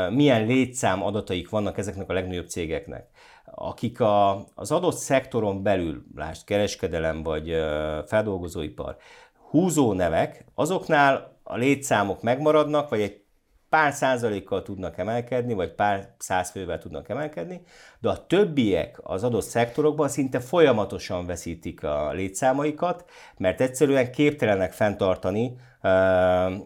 milyen 0.09 0.45
létszám 0.45 1.03
adataik 1.03 1.49
vannak 1.49 1.77
ezeknek 1.77 2.09
a 2.09 2.13
legnagyobb 2.13 2.47
cégeknek. 2.47 3.07
Akik 3.55 3.99
a, 3.99 4.45
az 4.55 4.71
adott 4.71 4.97
szektoron 4.97 5.63
belül, 5.63 6.03
lásd 6.15 6.45
kereskedelem 6.45 7.23
vagy 7.23 7.55
feldolgozóipar, 8.05 8.97
húzó 9.49 9.93
nevek, 9.93 10.45
azoknál 10.55 11.32
a 11.43 11.55
létszámok 11.55 12.21
megmaradnak, 12.21 12.89
vagy 12.89 13.01
egy 13.01 13.23
pár 13.69 13.93
százalékkal 13.93 14.61
tudnak 14.61 14.97
emelkedni, 14.97 15.53
vagy 15.53 15.73
pár 15.73 16.15
száz 16.17 16.49
fővel 16.51 16.77
tudnak 16.77 17.09
emelkedni, 17.09 17.61
de 18.03 18.09
a 18.09 18.25
többiek 18.25 18.99
az 19.03 19.23
adott 19.23 19.43
szektorokban 19.43 20.07
szinte 20.09 20.39
folyamatosan 20.39 21.25
veszítik 21.25 21.83
a 21.83 22.11
létszámaikat, 22.11 23.05
mert 23.37 23.61
egyszerűen 23.61 24.11
képtelenek 24.11 24.71
fenntartani 24.71 25.55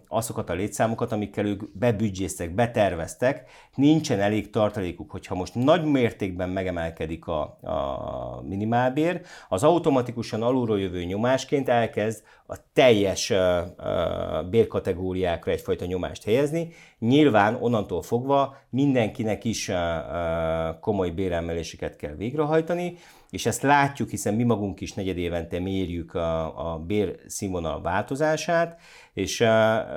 azokat 0.08 0.50
a 0.50 0.54
létszámokat, 0.54 1.12
amikkel 1.12 1.46
ők 1.46 1.78
bebügyéztek, 1.78 2.54
beterveztek, 2.54 3.50
nincsen 3.76 4.20
elég 4.20 4.50
tartalékuk, 4.50 5.12
hogyha 5.12 5.36
most 5.36 5.56
nagy 5.56 5.86
mértékben 5.86 6.50
megemelkedik 6.50 7.28
a, 7.28 7.42
a 7.62 8.42
minimálbér, 8.42 9.22
az 9.50 9.64
automatikusan 9.64 10.44
alulról 10.44 10.80
jövő 10.80 11.04
nyomásként 11.04 11.70
elkezd 11.70 12.24
a 12.48 12.56
teljes 12.74 13.30
uh, 13.30 13.38
uh, 13.78 14.50
bérkategóriákra 14.50 15.52
egyfajta 15.52 15.86
nyomást 15.86 16.24
helyezni. 16.24 16.74
Nyilván 17.00 17.56
onnantól 17.56 18.02
fogva 18.02 18.58
mindenkinek 18.70 19.44
is 19.44 19.68
uh, 19.68 19.76
uh, 19.76 20.80
komoly 20.80 21.10
béremeléseket 21.28 21.96
kell 21.96 22.16
végrehajtani, 22.16 22.98
és 23.30 23.46
ezt 23.46 23.62
látjuk, 23.62 24.10
hiszen 24.10 24.34
mi 24.34 24.44
magunk 24.44 24.82
is 24.82 24.94
negyedévente 24.94 25.60
mérjük 25.60 26.14
a, 26.14 26.74
a 26.74 26.78
bérszínvonal 26.78 27.82
változását, 27.82 28.80
és 29.14 29.44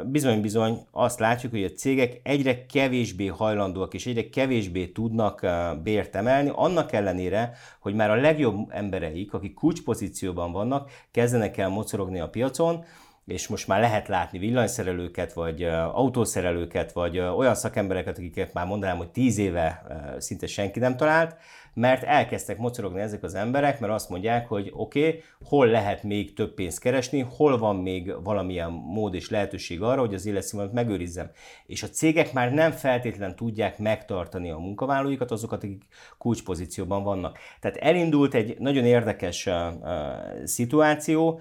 bizony-bizony 0.06 0.78
azt 0.90 1.18
látjuk, 1.18 1.52
hogy 1.52 1.64
a 1.64 1.70
cégek 1.70 2.20
egyre 2.22 2.66
kevésbé 2.66 3.26
hajlandóak 3.26 3.94
és 3.94 4.06
egyre 4.06 4.28
kevésbé 4.28 4.87
tudnak 4.87 5.46
bért 5.82 6.16
emelni, 6.16 6.50
annak 6.54 6.92
ellenére, 6.92 7.52
hogy 7.80 7.94
már 7.94 8.10
a 8.10 8.20
legjobb 8.20 8.70
embereik, 8.70 9.32
akik 9.32 9.54
kulcspozícióban 9.54 10.52
vannak, 10.52 10.90
kezdenek 11.10 11.56
el 11.56 11.68
mocorogni 11.68 12.20
a 12.20 12.28
piacon, 12.28 12.84
és 13.26 13.48
most 13.48 13.66
már 13.66 13.80
lehet 13.80 14.08
látni 14.08 14.38
villanyszerelőket, 14.38 15.32
vagy 15.32 15.62
autószerelőket, 15.92 16.92
vagy 16.92 17.18
olyan 17.18 17.54
szakembereket, 17.54 18.18
akiket 18.18 18.52
már 18.52 18.66
mondanám, 18.66 18.96
hogy 18.96 19.10
tíz 19.10 19.38
éve 19.38 19.82
szinte 20.18 20.46
senki 20.46 20.78
nem 20.78 20.96
talált, 20.96 21.36
mert 21.74 22.02
elkezdtek 22.02 22.58
mocorogni 22.58 23.00
ezek 23.00 23.22
az 23.22 23.34
emberek, 23.34 23.80
mert 23.80 23.92
azt 23.92 24.08
mondják, 24.08 24.48
hogy 24.48 24.70
oké, 24.74 25.06
okay, 25.06 25.22
hol 25.44 25.66
lehet 25.66 26.02
még 26.02 26.34
több 26.34 26.54
pénzt 26.54 26.80
keresni, 26.80 27.26
hol 27.36 27.58
van 27.58 27.76
még 27.76 28.14
valamilyen 28.22 28.70
mód 28.70 29.14
és 29.14 29.30
lehetőség 29.30 29.82
arra, 29.82 30.00
hogy 30.00 30.14
az 30.14 30.26
életszínvonalat 30.26 30.74
megőrizzem. 30.74 31.30
És 31.66 31.82
a 31.82 31.88
cégek 31.88 32.32
már 32.32 32.52
nem 32.52 32.70
feltétlen 32.70 33.36
tudják 33.36 33.78
megtartani 33.78 34.50
a 34.50 34.58
munkavállalóikat, 34.58 35.30
azokat, 35.30 35.62
akik 35.62 35.84
kulcspozícióban 36.18 37.02
vannak. 37.02 37.38
Tehát 37.60 37.76
elindult 37.76 38.34
egy 38.34 38.56
nagyon 38.58 38.84
érdekes 38.84 39.46
uh, 39.46 39.54
uh, 39.80 40.44
szituáció, 40.44 41.40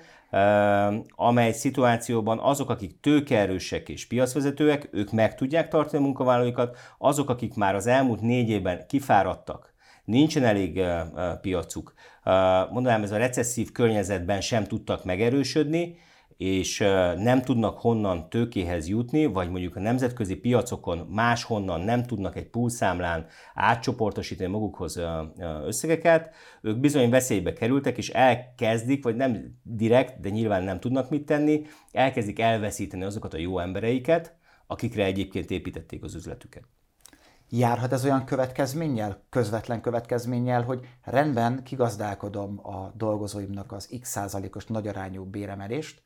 amely 1.15 1.51
szituációban 1.51 2.39
azok, 2.39 2.69
akik 2.69 2.99
tőkeerősek 2.99 3.89
és 3.89 4.07
piacvezetőek, 4.07 4.89
ők 4.91 5.11
meg 5.11 5.35
tudják 5.35 5.67
tartani 5.67 6.03
a 6.03 6.05
munkavállalóikat, 6.05 6.77
azok, 6.97 7.29
akik 7.29 7.55
már 7.55 7.75
az 7.75 7.87
elmúlt 7.87 8.21
négy 8.21 8.49
évben 8.49 8.87
kifáradtak, 8.87 9.73
nincsen 10.09 10.43
elég 10.43 10.81
piacuk, 11.41 11.93
mondanám, 12.71 13.03
ez 13.03 13.11
a 13.11 13.17
recesszív 13.17 13.71
környezetben 13.71 14.41
sem 14.41 14.63
tudtak 14.63 15.05
megerősödni, 15.05 15.97
és 16.37 16.77
nem 17.17 17.41
tudnak 17.41 17.79
honnan 17.79 18.29
tőkéhez 18.29 18.87
jutni, 18.87 19.25
vagy 19.25 19.49
mondjuk 19.49 19.75
a 19.75 19.79
nemzetközi 19.79 20.35
piacokon 20.35 20.97
máshonnan 20.97 21.81
nem 21.81 22.03
tudnak 22.03 22.35
egy 22.35 22.49
pulszámlán 22.49 23.25
átcsoportosítani 23.53 24.49
magukhoz 24.49 25.01
összegeket, 25.65 26.35
ők 26.61 26.77
bizony 26.77 27.09
veszélybe 27.09 27.53
kerültek, 27.53 27.97
és 27.97 28.09
elkezdik, 28.09 29.03
vagy 29.03 29.15
nem 29.15 29.59
direkt, 29.63 30.19
de 30.19 30.29
nyilván 30.29 30.63
nem 30.63 30.79
tudnak 30.79 31.09
mit 31.09 31.25
tenni, 31.25 31.61
elkezdik 31.91 32.39
elveszíteni 32.39 33.03
azokat 33.03 33.33
a 33.33 33.37
jó 33.37 33.59
embereiket, 33.59 34.35
akikre 34.67 35.03
egyébként 35.03 35.51
építették 35.51 36.03
az 36.03 36.15
üzletüket. 36.15 36.63
Járhat 37.51 37.91
ez 37.91 38.03
olyan 38.03 38.25
következménnyel, 38.25 39.21
közvetlen 39.29 39.81
következménnyel, 39.81 40.63
hogy 40.63 40.87
rendben 41.03 41.63
kigazdálkodom 41.63 42.59
a 42.67 42.91
dolgozóimnak 42.97 43.71
az 43.71 43.89
x 44.01 44.09
százalékos 44.09 44.65
nagyarányú 44.65 45.23
béremelést, 45.23 46.01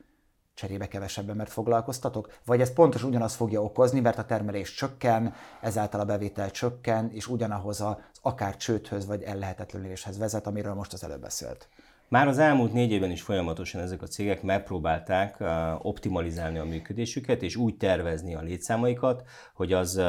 cserébe 0.53 0.87
kevesebben, 0.87 1.35
mert 1.35 1.51
foglalkoztatok? 1.51 2.39
Vagy 2.45 2.61
ez 2.61 2.73
pontos 2.73 3.03
ugyanaz 3.03 3.35
fogja 3.35 3.63
okozni, 3.63 3.99
mert 3.99 4.17
a 4.17 4.25
termelés 4.25 4.73
csökken, 4.73 5.33
ezáltal 5.61 5.99
a 5.99 6.05
bevétel 6.05 6.51
csökken, 6.51 7.11
és 7.11 7.27
ugyanahoz 7.27 7.81
az 7.81 7.95
akár 8.21 8.57
csődhöz 8.57 9.05
vagy 9.05 9.21
ellehetetlenüléshez 9.21 10.17
vezet, 10.17 10.47
amiről 10.47 10.73
most 10.73 10.93
az 10.93 11.03
előbb 11.03 11.21
beszélt? 11.21 11.67
Már 12.07 12.27
az 12.27 12.37
elmúlt 12.37 12.73
négy 12.73 12.91
évben 12.91 13.11
is 13.11 13.21
folyamatosan 13.21 13.81
ezek 13.81 14.01
a 14.01 14.07
cégek 14.07 14.41
megpróbálták 14.41 15.43
optimalizálni 15.81 16.57
a 16.57 16.65
működésüket, 16.65 17.41
és 17.41 17.55
úgy 17.55 17.77
tervezni 17.77 18.35
a 18.35 18.41
létszámaikat, 18.41 19.23
hogy 19.53 19.73
az 19.73 20.01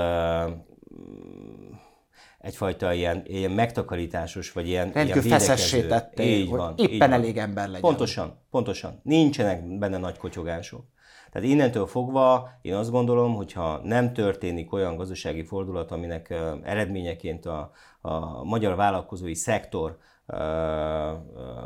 egyfajta 2.39 2.93
ilyen, 2.93 3.23
ilyen 3.27 3.51
megtakarításos, 3.51 4.53
vagy 4.53 4.69
ilyen, 4.69 4.91
Rendkívül 4.93 5.25
ilyen 5.25 5.39
feszessé 5.39 5.87
tették, 5.87 6.27
így 6.27 6.49
hogy 6.49 6.59
van, 6.59 6.75
éppen 6.77 6.93
így 6.93 6.99
van. 6.99 7.13
elég 7.13 7.37
ember 7.37 7.67
legyen. 7.67 7.81
Pontosan, 7.81 8.39
pontosan. 8.51 9.01
Nincsenek 9.03 9.79
benne 9.79 9.99
nagy 9.99 10.19
kotyogások. 10.19 10.85
Tehát 11.31 11.49
innentől 11.49 11.87
fogva 11.87 12.51
én 12.63 12.75
azt 12.75 12.91
gondolom, 12.91 13.35
hogy 13.35 13.53
ha 13.53 13.81
nem 13.85 14.13
történik 14.13 14.73
olyan 14.73 14.97
gazdasági 14.97 15.43
fordulat, 15.43 15.91
aminek 15.91 16.31
eredményeként 16.63 17.47
a, 17.47 17.71
a 18.01 18.45
magyar 18.45 18.77
vállalkozói 18.77 19.35
szektor 19.35 19.99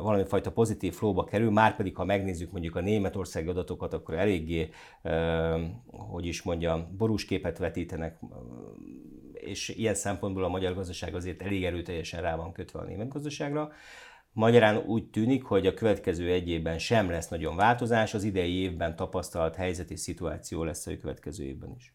valami 0.03 0.25
fajta 0.25 0.53
pozitív 0.53 0.95
flóba 0.95 1.25
kerül, 1.25 1.51
már 1.51 1.77
pedig 1.77 1.97
ha 1.97 2.05
megnézzük 2.05 2.53
mondjuk 2.53 2.77
a 2.77 2.81
németországi 2.81 3.49
adatokat, 3.49 3.93
akkor 3.93 4.15
eléggé, 4.15 4.71
hogy 5.91 6.27
is 6.27 6.43
mondjam, 6.43 6.97
borús 6.97 7.25
képet 7.25 7.59
vetítenek 7.59 8.19
és 9.49 9.69
ilyen 9.69 9.95
szempontból 9.95 10.45
a 10.45 10.49
magyar 10.49 10.75
gazdaság 10.75 11.15
azért 11.15 11.43
elég 11.43 11.65
erőteljesen 11.65 12.23
rá 12.23 12.37
van 12.37 12.53
kötve 12.53 12.79
a 12.79 12.85
német 12.85 13.09
gazdaságra. 13.09 13.73
Magyarán 14.33 14.77
úgy 14.77 15.11
tűnik, 15.11 15.43
hogy 15.45 15.67
a 15.67 15.75
következő 15.75 16.33
egy 16.33 16.49
évben 16.49 16.79
sem 16.79 17.11
lesz 17.11 17.29
nagyon 17.29 17.57
változás, 17.57 18.15
az 18.15 18.25
idei 18.25 18.55
évben 18.55 18.97
tapasztalt 18.97 19.55
helyzet 19.55 19.91
és 19.91 20.01
szituáció 20.01 20.65
lesz 20.65 20.87
a 20.87 20.97
következő 21.01 21.45
évben 21.45 21.75
is. 21.77 21.95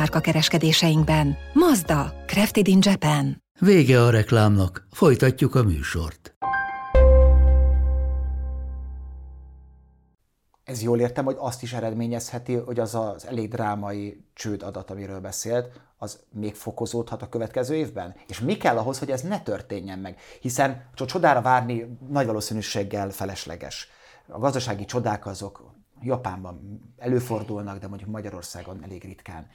márka 0.00 0.20
kereskedéseinkben. 0.20 1.36
Mazda, 1.52 2.12
Crafted 2.26 2.68
in 2.68 2.78
Japan. 2.80 3.42
Vége 3.58 4.02
a 4.02 4.10
reklámnak, 4.10 4.86
folytatjuk 4.90 5.54
a 5.54 5.62
műsort. 5.62 6.34
Ez 10.64 10.82
jól 10.82 11.00
értem, 11.00 11.24
hogy 11.24 11.36
azt 11.38 11.62
is 11.62 11.72
eredményezheti, 11.72 12.54
hogy 12.54 12.80
az 12.80 12.94
az 12.94 13.26
elég 13.26 13.50
drámai 13.50 14.24
csőd 14.34 14.62
adat, 14.62 14.90
amiről 14.90 15.20
beszélt, 15.20 15.80
az 15.96 16.18
még 16.32 16.54
fokozódhat 16.54 17.22
a 17.22 17.28
következő 17.28 17.74
évben? 17.74 18.14
És 18.28 18.40
mi 18.40 18.56
kell 18.56 18.76
ahhoz, 18.76 18.98
hogy 18.98 19.10
ez 19.10 19.20
ne 19.20 19.40
történjen 19.40 19.98
meg? 19.98 20.18
Hiszen 20.40 20.90
csak 20.94 21.08
csodára 21.08 21.40
várni 21.40 21.98
nagy 22.08 22.26
valószínűséggel 22.26 23.10
felesleges. 23.10 23.88
A 24.26 24.38
gazdasági 24.38 24.84
csodák 24.84 25.26
azok 25.26 25.74
Japánban 26.02 26.80
előfordulnak, 26.98 27.78
de 27.78 27.88
mondjuk 27.88 28.10
Magyarországon 28.10 28.82
elég 28.84 29.02
ritkán. 29.04 29.46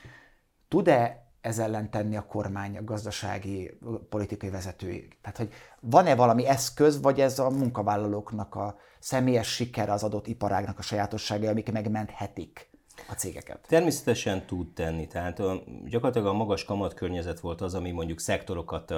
Tud-e 0.67 1.24
ez 1.41 1.60
ellen 1.60 1.89
tenni 1.89 2.17
a 2.17 2.25
kormány, 2.25 2.77
a 2.77 2.84
gazdasági, 2.84 3.77
politikai 4.10 4.50
vezetői? 4.50 5.07
Tehát, 5.22 5.38
hogy 5.38 5.50
van-e 5.79 6.15
valami 6.15 6.48
eszköz, 6.48 7.01
vagy 7.01 7.19
ez 7.19 7.39
a 7.39 7.50
munkavállalóknak 7.50 8.55
a 8.55 8.75
személyes 9.00 9.48
siker 9.48 9.89
az 9.89 10.03
adott 10.03 10.27
iparágnak 10.27 10.79
a 10.79 10.81
sajátossága, 10.81 11.50
amik 11.50 11.72
megmenthetik 11.72 12.69
a 13.10 13.13
cégeket? 13.13 13.65
Természetesen 13.67 14.45
tud 14.45 14.74
tenni. 14.74 15.07
Tehát 15.07 15.41
gyakorlatilag 15.86 16.27
a 16.27 16.34
magas 16.34 16.63
kamatkörnyezet 16.63 17.39
volt 17.39 17.62
az, 17.62 17.74
ami 17.74 17.91
mondjuk 17.91 18.19
szektorokat, 18.19 18.93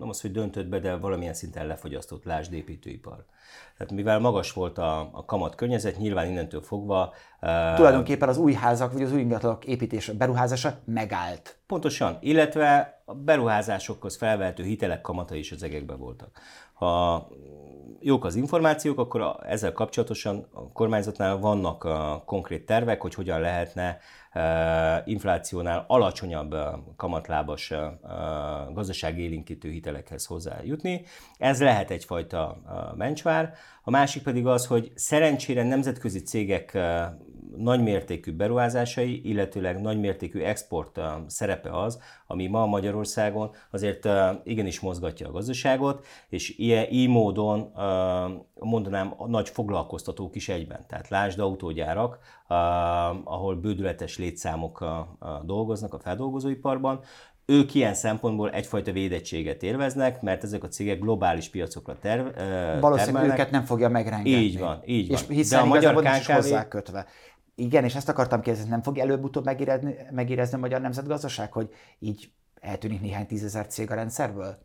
nem 0.00 0.08
az, 0.08 0.20
hogy 0.20 0.32
döntött 0.32 0.66
be, 0.66 0.78
de 0.78 0.96
valamilyen 0.96 1.34
szinten 1.34 1.66
lefogyasztott, 1.66 2.24
lásd 2.24 2.52
építőipar. 2.52 3.24
Tehát 3.76 3.92
mivel 3.92 4.18
magas 4.18 4.52
volt 4.52 4.78
a, 4.78 5.08
a 5.12 5.24
kamat 5.24 5.54
környezet, 5.54 5.98
nyilván 5.98 6.26
innentől 6.26 6.62
fogva... 6.62 7.12
Tulajdonképpen 7.76 8.28
az 8.28 8.36
új 8.36 8.52
házak, 8.52 8.92
vagy 8.92 9.02
az 9.02 9.12
új 9.12 9.20
ingatlanok 9.20 9.64
építése, 9.64 10.12
beruházása 10.12 10.78
megállt. 10.84 11.58
Pontosan, 11.66 12.18
illetve 12.20 13.00
a 13.04 13.14
beruházásokhoz 13.14 14.16
felvehető 14.16 14.62
hitelek 14.62 15.00
kamata 15.00 15.34
is 15.34 15.52
az 15.52 15.62
egekben 15.62 15.98
voltak. 15.98 16.40
Ha 16.72 17.28
jók 18.00 18.24
az 18.24 18.34
információk, 18.34 18.98
akkor 18.98 19.20
a, 19.20 19.38
ezzel 19.46 19.72
kapcsolatosan 19.72 20.46
a 20.52 20.72
kormányzatnál 20.72 21.38
vannak 21.38 21.84
a 21.84 22.22
konkrét 22.26 22.66
tervek, 22.66 23.00
hogy 23.00 23.14
hogyan 23.14 23.40
lehetne 23.40 23.98
inflációnál 25.04 25.84
alacsonyabb 25.88 26.54
kamatlábas 26.96 27.72
gazdaságélinkítő 28.72 29.70
hitelekhez 29.70 30.26
hozzájutni. 30.26 31.02
Ez 31.38 31.60
lehet 31.60 31.90
egyfajta 31.90 32.60
mencsvár. 32.96 33.52
A 33.82 33.90
másik 33.90 34.22
pedig 34.22 34.46
az, 34.46 34.66
hogy 34.66 34.92
szerencsére 34.94 35.62
nemzetközi 35.62 36.22
cégek 36.22 36.78
nagymértékű 37.56 38.32
beruházásai, 38.32 39.28
illetőleg 39.28 39.80
nagymértékű 39.80 40.40
export 40.40 41.00
szerepe 41.26 41.80
az, 41.80 42.00
ami 42.26 42.46
ma 42.46 42.66
Magyarországon 42.66 43.50
azért 43.70 44.08
igenis 44.44 44.80
mozgatja 44.80 45.28
a 45.28 45.32
gazdaságot, 45.32 46.06
és 46.28 46.58
ilyen, 46.58 46.86
így 46.90 47.08
módon 47.08 47.72
mondanám 48.54 49.14
nagy 49.26 49.48
foglalkoztatók 49.48 50.36
is 50.36 50.48
egyben. 50.48 50.84
Tehát 50.88 51.08
lásd 51.08 51.38
autógyárak, 51.38 52.18
ahol 53.24 53.56
bődületes 53.56 54.18
létszámok 54.18 54.84
dolgoznak 55.44 55.94
a 55.94 55.98
feldolgozóiparban, 55.98 57.00
ők 57.50 57.74
ilyen 57.74 57.94
szempontból 57.94 58.50
egyfajta 58.50 58.92
védettséget 58.92 59.62
élveznek, 59.62 60.22
mert 60.22 60.44
ezek 60.44 60.64
a 60.64 60.68
cégek 60.68 60.98
globális 60.98 61.48
piacokra 61.48 61.98
terv, 62.00 62.26
Valószínűleg 62.80 62.96
termelnek. 63.04 63.38
őket 63.38 63.50
nem 63.50 63.64
fogja 63.64 63.88
megrengetni. 63.88 64.30
Így 64.40 64.58
van, 64.58 64.82
így 64.86 65.08
van. 65.08 65.18
És 65.18 65.26
hiszen 65.28 65.58
De 65.58 65.64
a 65.64 65.68
magyar 65.68 65.94
KKV... 65.94 66.54
kötve. 66.68 67.06
Igen, 67.60 67.84
és 67.84 67.94
ezt 67.94 68.08
akartam 68.08 68.40
kérdezni, 68.40 68.70
nem 68.70 68.82
fog 68.82 68.98
előbb-utóbb 68.98 69.44
megérezni, 69.44 69.94
megérezni 70.10 70.56
a 70.56 70.60
magyar 70.60 70.80
nemzetgazdaság, 70.80 71.52
hogy 71.52 71.74
így 71.98 72.32
eltűnik 72.60 73.00
néhány 73.00 73.26
tízezer 73.26 73.66
cég 73.66 73.90
a 73.90 73.94
rendszerből? 73.94 74.58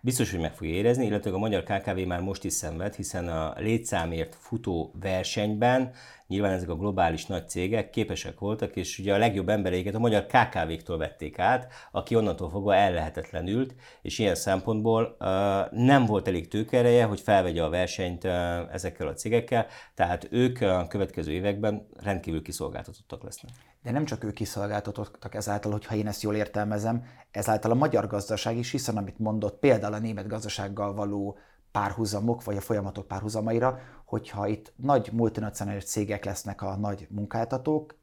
Biztos, 0.00 0.30
hogy 0.30 0.40
meg 0.40 0.54
fogja 0.54 0.74
érezni, 0.74 1.06
illetve 1.06 1.30
a 1.30 1.38
magyar 1.38 1.62
KKV 1.62 1.98
már 2.06 2.20
most 2.20 2.44
is 2.44 2.52
szenved, 2.52 2.94
hiszen 2.94 3.28
a 3.28 3.54
létszámért 3.56 4.36
futó 4.40 4.92
versenyben 5.00 5.92
nyilván 6.28 6.52
ezek 6.52 6.68
a 6.68 6.76
globális 6.76 7.26
nagy 7.26 7.48
cégek 7.48 7.90
képesek 7.90 8.38
voltak, 8.38 8.76
és 8.76 8.98
ugye 8.98 9.14
a 9.14 9.18
legjobb 9.18 9.48
embereiket 9.48 9.94
a 9.94 9.98
magyar 9.98 10.26
KKV-któl 10.26 10.98
vették 10.98 11.38
át, 11.38 11.72
aki 11.90 12.16
onnantól 12.16 12.50
fogva 12.50 12.74
ellehetetlenült, 12.74 13.74
és 14.02 14.18
ilyen 14.18 14.34
szempontból 14.34 15.16
uh, 15.20 15.26
nem 15.70 16.04
volt 16.06 16.28
elég 16.28 16.48
tőkereje, 16.48 17.04
hogy 17.04 17.20
felvegye 17.20 17.62
a 17.62 17.68
versenyt 17.68 18.24
uh, 18.24 18.32
ezekkel 18.72 19.08
a 19.08 19.14
cégekkel, 19.14 19.66
tehát 19.94 20.28
ők 20.30 20.60
a 20.60 20.86
következő 20.88 21.32
években 21.32 21.86
rendkívül 22.02 22.42
kiszolgáltatottak 22.42 23.22
lesznek. 23.22 23.67
De 23.88 23.94
nem 23.94 24.04
csak 24.04 24.24
ők 24.24 24.32
kiszolgáltatottak 24.32 25.34
ezáltal, 25.34 25.72
hogyha 25.72 25.94
én 25.94 26.06
ezt 26.06 26.22
jól 26.22 26.34
értelmezem, 26.34 27.04
ezáltal 27.30 27.70
a 27.70 27.74
magyar 27.74 28.06
gazdaság 28.06 28.56
is, 28.56 28.70
hiszen 28.70 28.96
amit 28.96 29.18
mondott 29.18 29.58
például 29.58 29.94
a 29.94 29.98
német 29.98 30.26
gazdasággal 30.26 30.94
való 30.94 31.38
párhuzamok, 31.72 32.44
vagy 32.44 32.56
a 32.56 32.60
folyamatok 32.60 33.08
párhuzamaira, 33.08 33.78
hogyha 34.04 34.46
itt 34.46 34.72
nagy 34.76 35.08
multinacionális 35.12 35.84
cégek 35.84 36.24
lesznek 36.24 36.62
a 36.62 36.76
nagy 36.76 37.06
munkáltatók, 37.10 37.94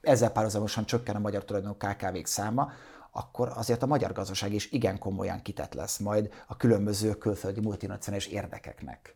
ezzel 0.00 0.30
párhuzamosan 0.30 0.84
csökken 0.84 1.16
a 1.16 1.18
magyar 1.18 1.44
tulajdonú 1.44 1.74
KKV-k 1.74 2.26
száma, 2.26 2.72
akkor 3.10 3.52
azért 3.54 3.82
a 3.82 3.86
magyar 3.86 4.12
gazdaság 4.12 4.52
is 4.52 4.70
igen 4.70 4.98
komolyan 4.98 5.42
kitett 5.42 5.74
lesz 5.74 5.98
majd 5.98 6.32
a 6.46 6.56
különböző 6.56 7.14
külföldi 7.14 7.60
multinacionális 7.60 8.26
érdekeknek. 8.26 9.14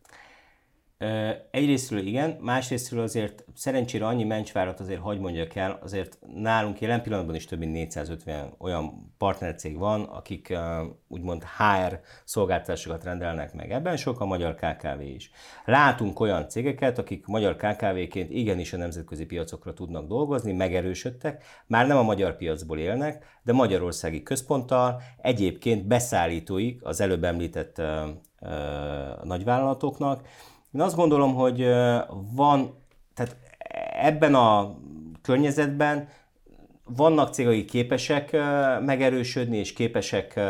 Egyrésztről 1.50 2.06
igen, 2.06 2.36
másrésztről 2.40 3.02
azért 3.02 3.44
szerencsére 3.54 4.06
annyi 4.06 4.24
mencsvárat 4.24 4.80
azért 4.80 5.00
hagy 5.00 5.18
mondjak 5.18 5.54
el, 5.54 5.78
azért 5.82 6.18
nálunk 6.34 6.80
jelen 6.80 7.02
pillanatban 7.02 7.34
is 7.34 7.44
több 7.44 7.58
mint 7.58 7.72
450 7.72 8.54
olyan 8.58 9.12
partnercég 9.18 9.78
van, 9.78 10.02
akik 10.02 10.58
úgymond 11.08 11.42
HR 11.42 12.00
szolgáltatásokat 12.24 13.04
rendelnek 13.04 13.54
meg. 13.54 13.72
Ebben 13.72 13.96
sok 13.96 14.20
a 14.20 14.24
magyar 14.24 14.54
KKV 14.54 15.00
is. 15.00 15.30
Látunk 15.64 16.20
olyan 16.20 16.48
cégeket, 16.48 16.98
akik 16.98 17.26
magyar 17.26 17.56
KKV-ként 17.56 18.30
igenis 18.30 18.72
a 18.72 18.76
nemzetközi 18.76 19.26
piacokra 19.26 19.72
tudnak 19.72 20.06
dolgozni, 20.08 20.52
megerősödtek, 20.52 21.44
már 21.66 21.86
nem 21.86 21.96
a 21.96 22.02
magyar 22.02 22.36
piacból 22.36 22.78
élnek, 22.78 23.24
de 23.42 23.52
magyarországi 23.52 24.22
központtal 24.22 25.02
egyébként 25.20 25.86
beszállítóik 25.86 26.84
az 26.84 27.00
előbb 27.00 27.24
említett 27.24 27.82
nagyvállalatoknak, 29.22 30.26
én 30.72 30.80
azt 30.80 30.96
gondolom, 30.96 31.34
hogy 31.34 31.64
van, 32.34 32.74
tehát 33.14 33.36
ebben 34.00 34.34
a 34.34 34.76
környezetben 35.22 36.08
vannak 36.96 37.32
cégek, 37.32 37.52
akik 37.52 37.70
képesek 37.70 38.32
megerősödni, 38.80 39.56
és 39.56 39.72
képesek 39.72 40.40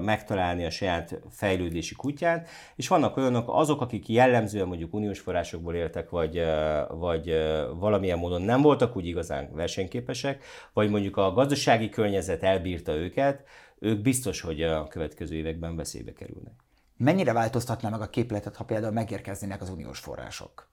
megtalálni 0.00 0.64
a 0.64 0.70
saját 0.70 1.20
fejlődési 1.30 1.94
kutyát, 1.94 2.48
és 2.76 2.88
vannak 2.88 3.16
olyanok, 3.16 3.44
azok, 3.48 3.80
akik 3.80 4.08
jellemzően 4.08 4.66
mondjuk 4.66 4.94
uniós 4.94 5.18
forrásokból 5.18 5.74
éltek, 5.74 6.10
vagy, 6.10 6.42
vagy 6.88 7.34
valamilyen 7.78 8.18
módon 8.18 8.42
nem 8.42 8.62
voltak 8.62 8.96
úgy 8.96 9.06
igazán 9.06 9.48
versenyképesek, 9.52 10.44
vagy 10.72 10.90
mondjuk 10.90 11.16
a 11.16 11.32
gazdasági 11.32 11.88
környezet 11.88 12.42
elbírta 12.42 12.94
őket, 12.94 13.44
ők 13.78 14.00
biztos, 14.00 14.40
hogy 14.40 14.62
a 14.62 14.88
következő 14.88 15.34
években 15.34 15.76
veszélybe 15.76 16.12
kerülnek. 16.12 16.65
Mennyire 16.96 17.32
változtatná 17.32 17.88
meg 17.88 18.00
a 18.00 18.10
képletet, 18.10 18.56
ha 18.56 18.64
például 18.64 18.92
megérkeznének 18.92 19.60
az 19.62 19.70
uniós 19.70 19.98
források? 19.98 20.68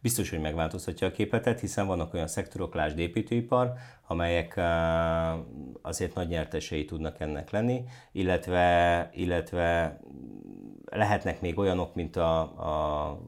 Biztos, 0.00 0.30
hogy 0.30 0.40
megváltoztatja 0.40 1.06
a 1.06 1.10
képletet, 1.10 1.60
hiszen 1.60 1.86
vannak 1.86 2.14
olyan 2.14 2.26
szektorok, 2.26 2.74
lásd 2.74 2.98
építőipar, 2.98 3.72
amelyek 4.06 4.60
azért 5.82 6.14
nagy 6.14 6.28
nyertesei 6.28 6.84
tudnak 6.84 7.20
ennek 7.20 7.50
lenni, 7.50 7.84
illetve, 8.12 9.10
illetve 9.12 9.98
lehetnek 10.84 11.40
még 11.40 11.58
olyanok, 11.58 11.94
mint 11.94 12.16
a, 12.16 12.40
a, 12.40 13.20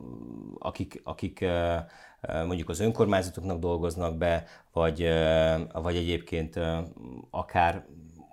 akik, 0.59 1.01
akik 1.05 1.45
mondjuk 2.47 2.69
az 2.69 2.81
önkormányzatoknak 2.81 3.59
dolgoznak 3.59 4.17
be, 4.17 4.45
vagy, 4.73 5.09
vagy 5.73 5.97
egyébként 5.97 6.61
akár 7.31 7.87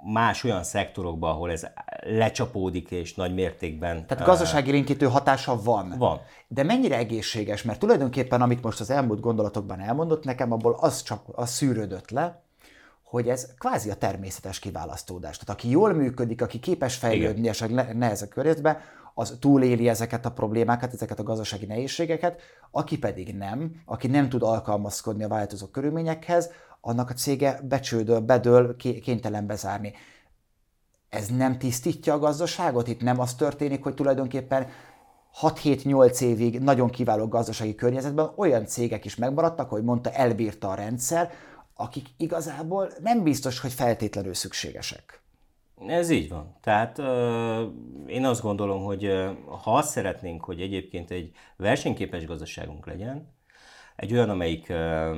más 0.03 0.43
olyan 0.43 0.63
szektorokba, 0.63 1.29
ahol 1.29 1.51
ez 1.51 1.67
lecsapódik 1.99 2.91
és 2.91 3.15
nagy 3.15 3.33
mértékben. 3.33 4.07
Tehát 4.07 4.25
gazdasági 4.25 4.71
rinkítő 4.71 5.05
hatása 5.05 5.61
van. 5.63 5.95
Van. 5.97 6.21
De 6.47 6.63
mennyire 6.63 6.97
egészséges? 6.97 7.63
Mert 7.63 7.79
tulajdonképpen, 7.79 8.41
amit 8.41 8.63
most 8.63 8.79
az 8.79 8.89
elmúlt 8.89 9.19
gondolatokban 9.19 9.79
elmondott, 9.79 10.23
nekem 10.23 10.51
abból 10.51 10.77
az, 10.79 11.01
csak, 11.01 11.21
az 11.31 11.49
szűrődött 11.49 12.09
le, 12.09 12.43
hogy 13.03 13.29
ez 13.29 13.53
kvázi 13.57 13.89
a 13.89 13.95
természetes 13.95 14.59
kiválasztódás. 14.59 15.37
Tehát 15.37 15.59
aki 15.59 15.69
jól 15.69 15.93
működik, 15.93 16.41
aki 16.41 16.59
képes 16.59 16.95
fejlődni, 16.95 17.47
és 17.47 17.65
nehezebb 17.93 18.29
környezetben, 18.29 18.77
az 19.13 19.37
túléli 19.39 19.89
ezeket 19.89 20.25
a 20.25 20.31
problémákat, 20.31 20.93
ezeket 20.93 21.19
a 21.19 21.23
gazdasági 21.23 21.65
nehézségeket, 21.65 22.41
aki 22.71 22.97
pedig 22.97 23.35
nem, 23.35 23.71
aki 23.85 24.07
nem 24.07 24.29
tud 24.29 24.43
alkalmazkodni 24.43 25.23
a 25.23 25.27
változó 25.27 25.67
körülményekhez, 25.67 26.49
annak 26.85 27.09
a 27.09 27.13
cége 27.13 27.59
becsődöl, 27.63 28.19
bedől, 28.19 28.75
kénytelen 28.75 29.47
bezárni. 29.47 29.93
Ez 31.09 31.27
nem 31.27 31.57
tisztítja 31.57 32.13
a 32.13 32.19
gazdaságot? 32.19 32.87
Itt 32.87 33.01
nem 33.01 33.19
az 33.19 33.33
történik, 33.33 33.83
hogy 33.83 33.93
tulajdonképpen 33.93 34.67
6-7-8 35.41 36.21
évig 36.21 36.59
nagyon 36.59 36.89
kiváló 36.89 37.27
gazdasági 37.27 37.75
környezetben 37.75 38.31
olyan 38.35 38.65
cégek 38.65 39.05
is 39.05 39.15
megmaradtak, 39.15 39.69
hogy 39.69 39.83
mondta, 39.83 40.11
elbírta 40.11 40.69
a 40.69 40.75
rendszer, 40.75 41.31
akik 41.73 42.07
igazából 42.17 42.91
nem 43.01 43.23
biztos, 43.23 43.59
hogy 43.59 43.73
feltétlenül 43.73 44.33
szükségesek. 44.33 45.21
Ez 45.87 46.09
így 46.09 46.29
van. 46.29 46.55
Tehát 46.61 46.99
euh, 46.99 47.67
én 48.07 48.25
azt 48.25 48.41
gondolom, 48.41 48.83
hogy 48.83 49.05
euh, 49.05 49.35
ha 49.63 49.75
azt 49.75 49.89
szeretnénk, 49.89 50.43
hogy 50.43 50.61
egyébként 50.61 51.11
egy 51.11 51.31
versenyképes 51.57 52.25
gazdaságunk 52.25 52.85
legyen, 52.85 53.33
egy 53.95 54.13
olyan, 54.13 54.29
amelyik, 54.29 54.69
euh, 54.69 55.17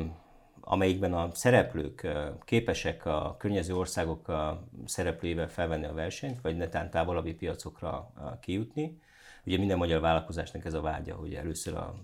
amelyikben 0.68 1.14
a 1.14 1.30
szereplők 1.34 2.08
képesek 2.46 3.06
a 3.06 3.36
környező 3.40 3.76
országok 3.76 4.32
szereplőivel 4.86 5.50
felvenni 5.50 5.86
a 5.86 5.94
versenyt, 5.94 6.42
vagy 6.42 6.58
netán 6.58 6.90
távolabbi 6.90 7.34
piacokra 7.34 8.12
kijutni, 8.42 9.00
Ugye 9.46 9.58
minden 9.58 9.78
magyar 9.78 10.02
vállalkozásnak 10.02 10.66
ez 10.66 10.74
a 10.74 10.82
vágya, 10.82 11.16
hogy 11.16 11.34
először 11.34 11.74
a 11.74 11.96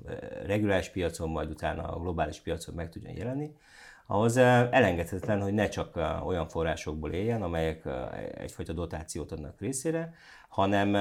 reguláris 0.45 0.89
piacon, 0.89 1.29
majd 1.29 1.49
utána 1.49 1.83
a 1.83 1.99
globális 1.99 2.39
piacon 2.39 2.75
meg 2.75 2.89
tudjon 2.89 3.15
jelenni. 3.15 3.55
Ahhoz 4.05 4.37
elengedhetetlen, 4.37 5.41
hogy 5.41 5.53
ne 5.53 5.67
csak 5.67 5.95
olyan 6.25 6.47
forrásokból 6.47 7.11
éljen, 7.11 7.41
amelyek 7.41 7.83
egyfajta 8.37 8.73
dotációt 8.73 9.31
adnak 9.31 9.59
részére, 9.59 10.13
hanem 10.49 10.93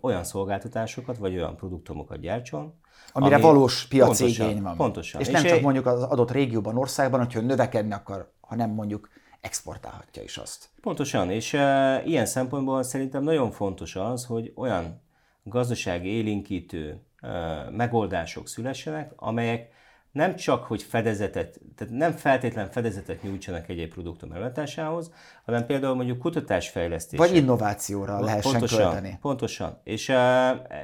olyan 0.00 0.24
szolgáltatásokat 0.24 1.16
vagy 1.16 1.34
olyan 1.34 1.56
produktumokat 1.56 2.20
gyártson, 2.20 2.74
Amire 3.12 3.34
ami 3.34 3.42
valós 3.44 3.86
piaci 3.86 4.22
pontosan, 4.22 4.48
igény 4.48 4.62
van. 4.62 4.76
Pontosan. 4.76 5.20
És, 5.20 5.26
és 5.26 5.32
nem 5.32 5.44
csak 5.44 5.60
mondjuk 5.60 5.86
az 5.86 6.02
adott 6.02 6.30
régióban, 6.30 6.76
országban, 6.76 7.20
hogyha 7.20 7.40
növekedni 7.40 7.92
akar, 7.92 8.32
hanem 8.40 8.70
mondjuk 8.70 9.08
exportálhatja 9.40 10.22
is 10.22 10.36
azt. 10.36 10.68
Pontosan, 10.80 11.30
és 11.30 11.54
e, 11.54 12.02
ilyen 12.04 12.26
szempontból 12.26 12.82
szerintem 12.82 13.22
nagyon 13.22 13.50
fontos 13.50 13.96
az, 13.96 14.24
hogy 14.24 14.52
olyan 14.56 15.00
gazdasági 15.42 16.08
élinkítő 16.08 17.02
e, 17.20 17.28
megoldások 17.70 18.48
szülessenek, 18.48 19.12
amelyek 19.16 19.70
nem 20.18 20.36
csak, 20.36 20.64
hogy 20.64 20.82
fedezetet, 20.82 21.60
tehát 21.76 21.94
nem 21.94 22.12
feltétlen 22.12 22.70
fedezetet 22.70 23.22
nyújtsanak 23.22 23.68
egy-egy 23.68 23.88
produktum 23.88 24.32
ellátásához, 24.32 25.12
hanem 25.44 25.66
például 25.66 25.94
mondjuk 25.94 26.18
kutatásfejlesztés. 26.18 27.18
Vagy 27.18 27.36
innovációra 27.36 28.20
lehessen 28.20 28.50
pontosan, 28.50 28.78
költeni. 28.78 29.18
Pontosan. 29.20 29.80
És 29.84 30.08
uh, 30.08 30.16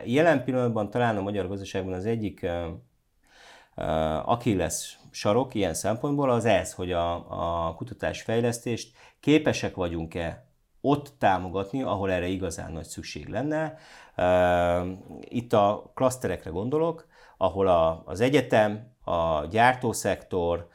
jelen 0.05 0.45
pillanatban 0.45 0.91
talán 0.91 1.17
a 1.17 1.23
magyar 1.23 1.49
gazdaságban 1.49 1.93
az 1.93 2.07
egyik 2.07 2.41
uh, 2.43 2.51
uh, 3.77 4.29
Achilles 4.29 4.99
sarok 5.11 5.55
ilyen 5.55 5.75
szempontból 5.75 6.31
az 6.31 6.45
ez, 6.45 6.73
hogy 6.73 6.93
a, 6.93 7.15
a 7.69 7.75
kutatásfejlesztést 7.75 8.97
képesek 9.21 9.75
vagyunk-e 9.75 10.47
ott 10.81 11.13
támogatni, 11.19 11.83
ahol 11.83 12.11
erre 12.11 12.27
igazán 12.27 12.73
nagy 12.73 12.85
szükség 12.85 13.29
lenne. 13.29 13.79
Itt 15.21 15.53
a 15.53 15.91
klaszterekre 15.95 16.51
gondolok, 16.51 17.07
ahol 17.37 17.67
a, 17.69 18.03
az 18.05 18.21
egyetem, 18.21 18.94
a 19.05 19.47
gyártószektor, 19.51 20.69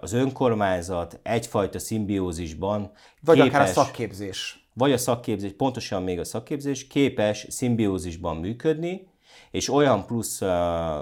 az 0.00 0.12
önkormányzat 0.12 1.20
egyfajta 1.22 1.78
szimbiózisban 1.78 2.90
Vagy 3.20 3.36
képes, 3.36 3.52
akár 3.54 3.68
a 3.68 3.72
szakképzés. 3.72 4.68
Vagy 4.72 4.92
a 4.92 4.98
szakképzés, 4.98 5.52
pontosan 5.56 6.02
még 6.02 6.18
a 6.18 6.24
szakképzés, 6.24 6.86
képes 6.86 7.46
szimbiózisban 7.50 8.36
működni, 8.36 9.12
és 9.50 9.68
olyan 9.68 10.06
plusz 10.06 10.40
uh, 10.40 10.48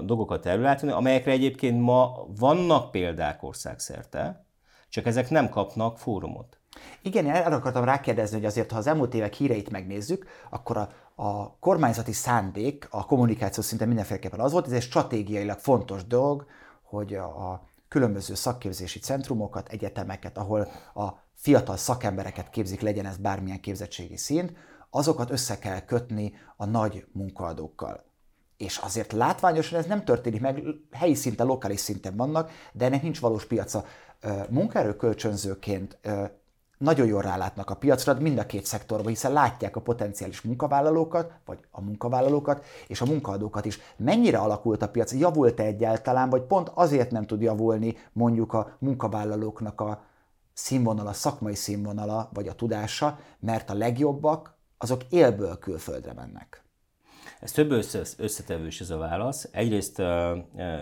dolgokat 0.04 0.46
előállítani, 0.46 0.92
amelyekre 0.92 1.30
egyébként 1.30 1.80
ma 1.80 2.26
vannak 2.38 2.90
példák 2.90 3.42
országszerte, 3.42 4.46
csak 4.88 5.06
ezek 5.06 5.30
nem 5.30 5.48
kapnak 5.48 5.98
fórumot. 5.98 6.58
Igen, 7.02 7.24
én 7.24 7.32
arra 7.32 7.56
akartam 7.56 7.84
rákérdezni, 7.84 8.36
hogy 8.36 8.46
azért, 8.46 8.70
ha 8.70 8.78
az 8.78 8.86
elmúlt 8.86 9.14
évek 9.14 9.34
híreit 9.34 9.70
megnézzük, 9.70 10.26
akkor 10.50 10.76
a, 10.76 10.88
a 11.14 11.58
kormányzati 11.58 12.12
szándék 12.12 12.86
a 12.90 13.06
kommunikáció 13.06 13.62
szinten 13.62 13.88
mindenféleképpen 13.88 14.40
az 14.40 14.52
volt, 14.52 14.66
ez 14.66 14.72
egy 14.72 14.82
stratégiailag 14.82 15.58
fontos 15.58 16.06
dolog, 16.06 16.46
hogy 16.82 17.14
a 17.14 17.68
különböző 17.88 18.34
szakképzési 18.34 18.98
centrumokat, 18.98 19.68
egyetemeket, 19.68 20.38
ahol 20.38 20.68
a 20.94 21.08
fiatal 21.34 21.76
szakembereket 21.76 22.50
képzik, 22.50 22.80
legyen 22.80 23.06
ez 23.06 23.16
bármilyen 23.16 23.60
képzettségi 23.60 24.16
szint, 24.16 24.52
azokat 24.90 25.30
össze 25.30 25.58
kell 25.58 25.80
kötni 25.80 26.32
a 26.56 26.64
nagy 26.64 27.06
munkaadókkal. 27.12 28.04
És 28.56 28.76
azért 28.76 29.12
látványosan 29.12 29.78
ez 29.78 29.86
nem 29.86 30.04
történik 30.04 30.40
meg, 30.40 30.62
helyi 30.90 31.14
szinten, 31.14 31.46
lokális 31.46 31.80
szinten 31.80 32.16
vannak, 32.16 32.50
de 32.72 32.84
ennek 32.84 33.02
nincs 33.02 33.20
valós 33.20 33.46
piaca. 33.46 33.84
Munkaerőkölcsönzőként 34.48 35.98
nagyon 36.82 37.06
jól 37.06 37.22
rálátnak 37.22 37.70
a 37.70 37.74
piacra, 37.74 38.14
mind 38.14 38.38
a 38.38 38.46
két 38.46 38.64
szektorban, 38.64 39.06
hiszen 39.06 39.32
látják 39.32 39.76
a 39.76 39.80
potenciális 39.80 40.40
munkavállalókat, 40.40 41.32
vagy 41.44 41.58
a 41.70 41.80
munkavállalókat, 41.80 42.64
és 42.86 43.00
a 43.00 43.06
munkaadókat 43.06 43.64
is. 43.64 43.78
Mennyire 43.96 44.38
alakult 44.38 44.82
a 44.82 44.88
piac? 44.88 45.12
Javult-e 45.12 45.62
egyáltalán, 45.62 46.30
vagy 46.30 46.42
pont 46.42 46.70
azért 46.74 47.10
nem 47.10 47.26
tud 47.26 47.40
javulni 47.40 47.96
mondjuk 48.12 48.52
a 48.52 48.76
munkavállalóknak 48.78 49.80
a 49.80 50.02
színvonala, 50.52 51.12
szakmai 51.12 51.54
színvonala, 51.54 52.28
vagy 52.32 52.48
a 52.48 52.54
tudása, 52.54 53.18
mert 53.40 53.70
a 53.70 53.74
legjobbak 53.74 54.54
azok 54.78 55.02
élből 55.08 55.58
külföldre 55.58 56.12
mennek. 56.12 56.61
Ez 57.42 57.52
több 57.52 57.70
összetevős 58.16 58.80
ez 58.80 58.90
a 58.90 58.96
válasz. 58.96 59.48
Egyrészt 59.52 60.02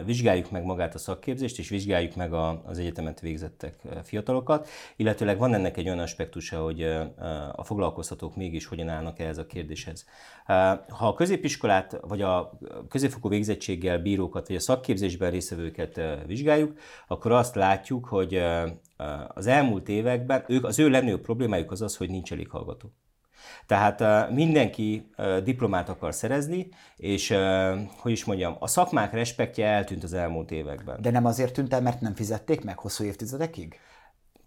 vizsgáljuk 0.04 0.50
meg 0.50 0.64
magát 0.64 0.94
a 0.94 0.98
szakképzést, 0.98 1.58
és 1.58 1.68
vizsgáljuk 1.68 2.16
meg 2.16 2.32
a, 2.32 2.62
az 2.66 2.78
egyetemet 2.78 3.20
végzettek 3.20 3.74
fiatalokat, 4.02 4.68
illetőleg 4.96 5.38
van 5.38 5.54
ennek 5.54 5.76
egy 5.76 5.86
olyan 5.86 5.98
aspektusa, 5.98 6.62
hogy 6.62 6.82
a 7.52 7.64
foglalkoztatók 7.64 8.36
mégis 8.36 8.66
hogyan 8.66 8.88
állnak 8.88 9.18
ehhez 9.18 9.38
a 9.38 9.46
kérdéshez. 9.46 10.06
Ha 10.88 11.08
a 11.08 11.14
középiskolát, 11.14 11.98
vagy 12.00 12.22
a 12.22 12.58
középfokú 12.88 13.28
végzettséggel 13.28 13.98
bírókat, 13.98 14.46
vagy 14.46 14.56
a 14.56 14.60
szakképzésben 14.60 15.30
részvevőket 15.30 16.00
vizsgáljuk, 16.26 16.78
akkor 17.08 17.32
azt 17.32 17.54
látjuk, 17.54 18.06
hogy 18.06 18.42
az 19.28 19.46
elmúlt 19.46 19.88
években 19.88 20.44
ők, 20.48 20.64
az 20.64 20.78
ő 20.78 20.88
legnagyobb 20.88 21.22
problémájuk 21.22 21.70
az 21.70 21.82
az, 21.82 21.96
hogy 21.96 22.10
nincs 22.10 22.32
elég 22.32 22.50
hallgató. 22.50 22.92
Tehát 23.66 24.30
mindenki 24.30 25.10
diplomát 25.44 25.88
akar 25.88 26.14
szerezni, 26.14 26.68
és 26.96 27.34
hogy 27.96 28.12
is 28.12 28.24
mondjam, 28.24 28.56
a 28.58 28.66
szakmák 28.66 29.12
respektje 29.12 29.66
eltűnt 29.66 30.02
az 30.02 30.12
elmúlt 30.12 30.50
években. 30.50 31.02
De 31.02 31.10
nem 31.10 31.24
azért 31.24 31.52
tűnt 31.52 31.72
el, 31.72 31.80
mert 31.80 32.00
nem 32.00 32.14
fizették 32.14 32.64
meg 32.64 32.78
hosszú 32.78 33.04
évtizedekig? 33.04 33.78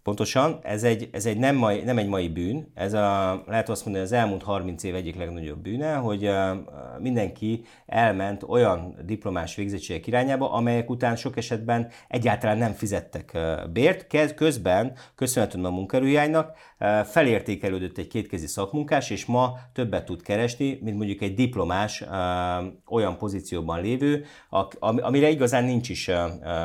Pontosan, 0.04 0.58
ez 0.62 0.82
egy, 0.82 1.08
ez 1.12 1.26
egy 1.26 1.38
nem, 1.38 1.56
mai, 1.56 1.82
nem 1.82 1.98
egy 1.98 2.08
mai 2.08 2.28
bűn, 2.28 2.70
ez 2.74 2.92
a, 2.92 3.42
lehet 3.46 3.68
azt 3.68 3.84
mondani, 3.84 4.04
az 4.04 4.12
elmúlt 4.12 4.42
30 4.42 4.82
év 4.82 4.94
egyik 4.94 5.16
legnagyobb 5.16 5.58
bűne, 5.58 5.94
hogy 5.94 6.30
mindenki 6.98 7.64
elment 7.86 8.42
olyan 8.42 8.96
diplomás 9.04 9.54
végzettségek 9.54 10.06
irányába, 10.06 10.52
amelyek 10.52 10.90
után 10.90 11.16
sok 11.16 11.36
esetben 11.36 11.88
egyáltalán 12.08 12.58
nem 12.58 12.72
fizettek 12.72 13.38
bért. 13.72 14.34
Közben, 14.34 14.92
köszönhetően 15.14 15.64
a 15.64 15.70
munkerőjánynak, 15.70 16.56
felértékelődött 17.04 17.98
egy 17.98 18.08
kétkezi 18.08 18.46
szakmunkás, 18.46 19.10
és 19.10 19.24
ma 19.24 19.52
többet 19.72 20.04
tud 20.04 20.22
keresni, 20.22 20.78
mint 20.82 20.96
mondjuk 20.96 21.20
egy 21.20 21.34
diplomás 21.34 22.04
olyan 22.88 23.18
pozícióban 23.18 23.80
lévő, 23.80 24.24
amire 24.78 25.28
igazán 25.28 25.64
nincs 25.64 25.88
is 25.88 26.10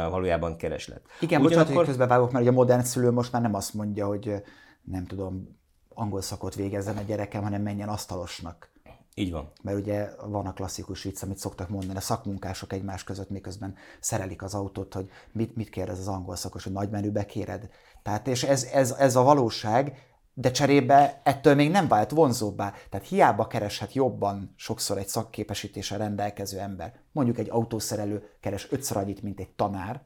valójában 0.10 0.58
kereslet. 0.58 1.02
Igen, 1.20 1.42
Ugyanakkor... 1.42 1.50
bocsánat, 1.50 1.76
hogy 1.76 1.86
közbevágok, 1.86 2.32
mert 2.32 2.48
a 2.48 2.52
modern 2.52 2.84
szülő 2.84 3.12
most 3.12 3.29
már 3.32 3.42
nem 3.42 3.54
azt 3.54 3.74
mondja, 3.74 4.08
hogy 4.08 4.44
nem 4.82 5.06
tudom, 5.06 5.58
angol 5.94 6.22
szakot 6.22 6.56
végezzen 6.56 6.98
a 6.98 7.02
gyerekem, 7.02 7.44
hanem 7.44 7.62
menjen 7.62 7.90
asztalosnak. 7.90 8.72
Így 9.14 9.32
van. 9.32 9.52
Mert 9.62 9.78
ugye 9.78 10.10
van 10.26 10.46
a 10.46 10.54
klasszikus 10.54 11.04
vicc, 11.04 11.24
amit 11.24 11.38
szoktak 11.38 11.70
mondani, 11.70 11.98
a 11.98 12.02
szakmunkások 12.02 12.74
egymás 12.74 13.04
között 13.04 13.30
miközben 13.30 13.76
szerelik 14.00 14.44
az 14.44 14.54
autót, 14.54 14.94
hogy 14.94 15.10
mit, 15.32 15.56
mit 15.56 15.70
kérdez 15.70 16.00
az 16.00 16.08
angol 16.08 16.36
szakos, 16.36 16.64
hogy 16.64 16.74
nagy 16.74 16.90
menübe 16.90 17.26
kéred. 17.26 17.70
Tehát 18.04 18.28
és 18.28 18.44
ez, 18.44 18.64
ez, 18.64 18.92
ez 18.92 19.16
a 19.16 19.24
valóság, 19.24 20.08
de 20.34 20.52
cserébe 20.52 21.22
ettől 21.24 21.56
még 21.56 21.72
nem 21.72 21.88
vált 21.88 22.12
vonzóbbá. 22.12 22.74
Tehát 22.90 23.08
hiába 23.08 23.48
kereshet 23.48 23.94
jobban 23.94 24.54
sokszor 24.56 24.98
egy 24.98 25.08
szakképesítéssel 25.08 25.98
rendelkező 25.98 26.60
ember. 26.60 26.94
Mondjuk 27.12 27.38
egy 27.38 27.50
autószerelő 27.50 28.30
keres 28.40 28.72
ötször 28.72 28.98
annyit, 28.98 29.22
mint 29.22 29.40
egy 29.40 29.50
tanár, 29.50 30.02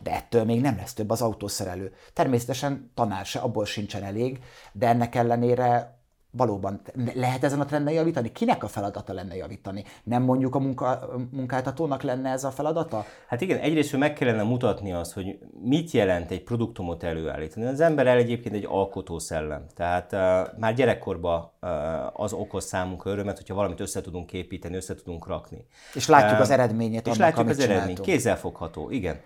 De 0.00 0.10
ettől 0.10 0.44
még 0.44 0.60
nem 0.60 0.76
lesz 0.76 0.92
több 0.92 1.10
az 1.10 1.22
autószerelő. 1.22 1.92
Természetesen 2.12 2.90
tanár 2.94 3.24
se, 3.24 3.38
abból 3.38 3.64
sincsen 3.64 4.02
elég, 4.02 4.38
de 4.72 4.88
ennek 4.88 5.14
ellenére 5.14 5.96
valóban 6.36 6.80
lehet 7.14 7.44
ezen 7.44 7.60
a 7.60 7.64
trenden 7.64 7.94
javítani? 7.94 8.32
Kinek 8.32 8.64
a 8.64 8.68
feladata 8.68 9.12
lenne 9.12 9.36
javítani? 9.36 9.84
Nem 10.04 10.22
mondjuk 10.22 10.54
a 10.54 10.58
munka, 10.58 11.10
munkáltatónak 11.30 12.02
lenne 12.02 12.30
ez 12.30 12.44
a 12.44 12.50
feladata? 12.50 13.04
Hát 13.26 13.40
igen, 13.40 13.58
egyrészt 13.58 13.96
meg 13.96 14.12
kellene 14.12 14.42
mutatni 14.42 14.92
azt, 14.92 15.12
hogy 15.12 15.38
mit 15.62 15.90
jelent 15.90 16.30
egy 16.30 16.42
produktumot 16.42 17.02
előállítani. 17.02 17.66
Az 17.66 17.80
ember 17.80 18.06
el 18.06 18.16
egyébként 18.16 18.54
egy 18.54 18.66
alkotó 18.68 19.18
szellem. 19.18 19.66
Tehát 19.74 20.12
uh, 20.12 20.58
már 20.58 20.74
gyerekkorban 20.74 21.50
uh, 21.62 22.20
az 22.20 22.32
okoz 22.32 22.64
számunkra 22.64 23.10
örömet, 23.10 23.36
hogyha 23.36 23.54
valamit 23.54 23.80
össze 23.80 24.00
tudunk 24.00 24.32
építeni, 24.32 24.76
össze 24.76 24.94
tudunk 24.94 25.26
rakni. 25.26 25.66
És 25.94 26.08
látjuk 26.08 26.32
uh, 26.32 26.40
az 26.40 26.50
eredményét 26.50 27.06
És 27.06 27.18
annak, 27.18 27.18
látjuk 27.18 27.48
az 27.48 27.58
eredményt, 27.58 28.00
kézzelfogható, 28.00 28.90
igen. 28.90 29.20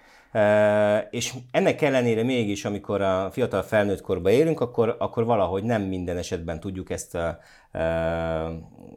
És 1.11 1.35
ennek 1.51 1.83
ellenére 1.83 2.23
mégis, 2.23 2.64
amikor 2.64 3.01
a 3.01 3.31
fiatal 3.31 3.62
felnőtt 3.62 4.01
korba 4.01 4.31
élünk, 4.31 4.61
akkor, 4.61 4.97
akkor 4.99 5.25
valahogy 5.25 5.62
nem 5.62 5.83
minden 5.83 6.16
esetben 6.16 6.61
tudjuk 6.61 6.90
ezt 6.90 7.14
a, 7.14 7.38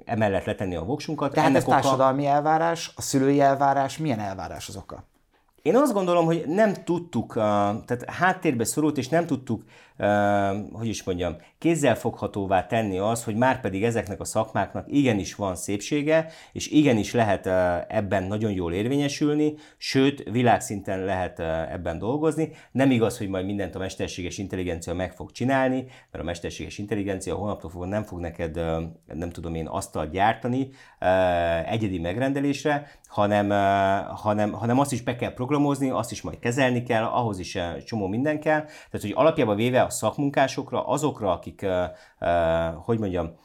emellett 0.06 0.46
letenni 0.46 0.76
a 0.76 0.84
voksunkat. 0.84 1.34
Tehát 1.34 1.50
ennek 1.50 1.62
ez 1.62 1.67
társadalmi 1.67 2.24
oka... 2.24 2.32
elvárás, 2.32 2.91
a 2.96 3.02
szülői 3.02 3.41
elvárás, 3.41 3.98
milyen 3.98 4.19
elvárás 4.19 4.67
az 4.67 4.76
oka? 4.76 5.04
Én 5.62 5.76
azt 5.76 5.93
gondolom, 5.93 6.26
hogy 6.26 6.43
nem 6.48 6.74
tudtuk, 6.74 7.34
tehát 7.34 8.06
háttérbe 8.08 8.63
szorult, 8.63 8.98
és 8.98 9.10
nem 9.10 9.26
tudtuk, 9.26 9.63
hogy 10.71 10.88
is 10.88 11.03
mondjam, 11.03 11.36
kézzelfoghatóvá 11.58 12.65
tenni 12.65 12.97
az, 12.97 13.23
hogy 13.23 13.36
már 13.36 13.62
pedig 13.62 13.84
ezeknek 13.84 14.19
a 14.19 14.25
szakmáknak 14.25 14.86
igenis 14.89 15.36
van 15.36 15.56
szépsége, 15.56 16.27
és 16.51 16.67
igenis 16.67 17.13
lehet 17.13 17.47
ebben 17.91 18.23
nagyon 18.23 18.51
jól 18.51 18.73
érvényesülni, 18.73 19.53
sőt, 19.77 20.23
világszinten 20.29 20.99
lehet 20.99 21.39
ebben 21.71 21.97
dolgozni. 21.97 22.51
Nem 22.71 22.91
igaz, 22.91 23.17
hogy 23.17 23.27
majd 23.27 23.45
mindent 23.45 23.75
a 23.75 23.79
mesterséges 23.79 24.38
intelligencia 24.38 24.93
meg 24.93 25.13
fog 25.13 25.32
csinálni, 25.32 25.86
mert 26.12 26.23
a 26.23 26.27
mesterséges 26.27 26.77
intelligencia 26.77 27.36
holnaptól 27.36 27.69
fogva 27.69 27.86
nem 27.86 28.03
fog 28.03 28.19
neked, 28.19 28.56
nem 29.13 29.29
tudom 29.29 29.56
én, 29.56 29.67
asztalt 29.67 30.12
gyártani 30.12 30.69
egyedi 31.65 31.99
megrendelésre, 31.99 32.88
hanem, 33.08 33.49
hanem, 34.15 34.51
hanem 34.51 34.79
azt 34.79 34.91
is 34.91 35.01
be 35.01 35.15
kell 35.15 35.34
programozni, 35.34 35.89
azt 35.89 36.12
is 36.12 36.21
majd 36.21 36.39
kezelni 36.39 36.84
kell, 36.84 37.03
ahhoz 37.03 37.39
is 37.39 37.58
csomó 37.86 38.08
minden 38.08 38.39
kell. 38.39 38.62
Tehát, 38.62 39.01
hogy 39.01 39.12
alapjában 39.15 39.56
véve 39.56 39.82
a 39.84 39.89
szakmunkásokra, 39.89 40.88
azokra, 40.88 41.32
akik, 41.32 41.65
hogy 42.76 43.00
mondjam, 43.00 43.39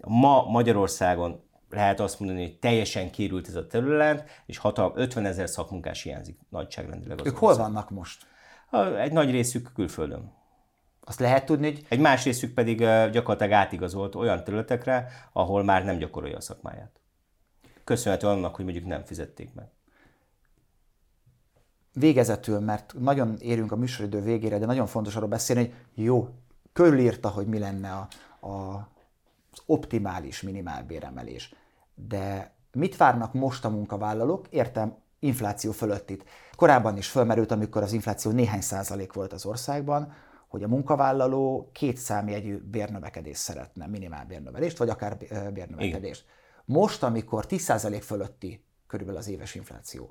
ma 0.00 0.42
Magyarországon 0.42 1.44
lehet 1.70 2.00
azt 2.00 2.20
mondani, 2.20 2.42
hogy 2.42 2.58
teljesen 2.58 3.10
kérült 3.10 3.48
ez 3.48 3.54
a 3.54 3.66
terület, 3.66 4.28
és 4.46 4.58
hatal 4.58 4.92
50 4.94 5.24
ezer 5.24 5.48
szakmunkás 5.48 6.02
hiányzik 6.02 6.40
nagyságrendileg. 6.48 7.20
Az 7.20 7.26
ők 7.26 7.36
hol 7.36 7.56
vannak 7.56 7.90
most? 7.90 8.26
Egy 8.98 9.12
nagy 9.12 9.30
részük 9.30 9.70
külföldön. 9.74 10.32
Azt 11.00 11.20
lehet 11.20 11.44
tudni, 11.46 11.66
hogy... 11.66 11.86
Egy 11.88 12.00
más 12.00 12.24
részük 12.24 12.54
pedig 12.54 12.78
gyakorlatilag 13.12 13.52
átigazolt 13.52 14.14
olyan 14.14 14.44
területekre, 14.44 15.08
ahol 15.32 15.64
már 15.64 15.84
nem 15.84 15.98
gyakorolja 15.98 16.36
a 16.36 16.40
szakmáját 16.40 17.00
köszönhető 17.84 18.26
annak, 18.26 18.54
hogy 18.54 18.64
mondjuk 18.64 18.86
nem 18.86 19.04
fizették 19.04 19.54
meg. 19.54 19.66
Végezetül, 21.98 22.60
mert 22.60 22.94
nagyon 22.98 23.36
érünk 23.38 23.72
a 23.72 23.76
műsoridő 23.76 24.20
végére, 24.20 24.58
de 24.58 24.66
nagyon 24.66 24.86
fontos 24.86 25.16
arról 25.16 25.28
beszélni, 25.28 25.74
hogy 25.94 26.04
jó, 26.04 26.28
körülírta, 26.72 27.28
hogy 27.28 27.46
mi 27.46 27.58
lenne 27.58 27.92
a, 27.92 28.08
a, 28.46 28.74
az 29.50 29.62
optimális 29.66 30.42
minimálbéremelés. 30.42 31.54
De 31.94 32.54
mit 32.72 32.96
várnak 32.96 33.32
most 33.32 33.64
a 33.64 33.68
munkavállalók? 33.68 34.46
Értem, 34.50 34.96
infláció 35.18 35.72
fölött 35.72 36.10
itt. 36.10 36.24
Korábban 36.56 36.96
is 36.96 37.08
fölmerült, 37.08 37.50
amikor 37.50 37.82
az 37.82 37.92
infláció 37.92 38.30
néhány 38.30 38.60
százalék 38.60 39.12
volt 39.12 39.32
az 39.32 39.46
országban, 39.46 40.12
hogy 40.48 40.62
a 40.62 40.68
munkavállaló 40.68 41.70
két 41.72 41.96
számjegyű 41.96 42.58
bérnövekedést 42.58 43.40
szeretne, 43.40 43.86
minimálbérnövelést, 43.86 44.78
vagy 44.78 44.88
akár 44.88 45.16
bérnövekedést. 45.52 46.22
Igen. 46.22 46.34
Most, 46.64 47.02
amikor 47.02 47.44
10% 47.48 48.00
fölötti 48.02 48.64
körülbelül 48.86 49.20
az 49.20 49.28
éves 49.28 49.54
infláció, 49.54 50.10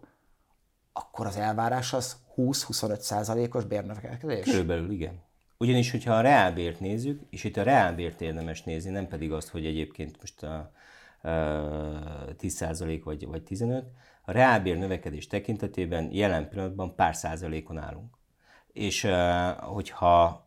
akkor 0.98 1.26
az 1.26 1.38
elvárás 1.38 1.94
az 1.94 2.18
20-25%-os 2.38 3.66
bérnövekedés? 3.66 4.46
Körülbelül 4.46 4.92
igen. 4.92 5.24
Ugyanis, 5.58 5.92
hogyha 5.92 6.14
a 6.14 6.22
reálbért 6.22 6.80
nézzük, 6.80 7.22
és 7.30 7.44
itt 7.44 7.58
a 7.58 7.64
reálbért 7.64 8.22
érdemes 8.22 8.64
nézni, 8.64 8.92
nem 8.92 9.08
pedig 9.08 9.32
azt, 9.32 9.48
hogy 9.48 9.66
egyébként 9.66 10.18
most 10.20 10.44
a, 10.44 10.72
a 11.22 11.30
10% 12.40 13.02
vagy, 13.04 13.28
vagy 13.28 13.44
15, 13.44 13.86
a 14.26 14.32
reálbér 14.32 14.78
növekedés 14.78 15.28
tekintetében 15.28 16.10
jelen 16.12 16.50
pillanatban 16.50 16.96
pár 16.96 17.16
százalékon 17.16 17.78
állunk. 17.78 18.18
És 18.74 19.08
hogyha 19.60 20.46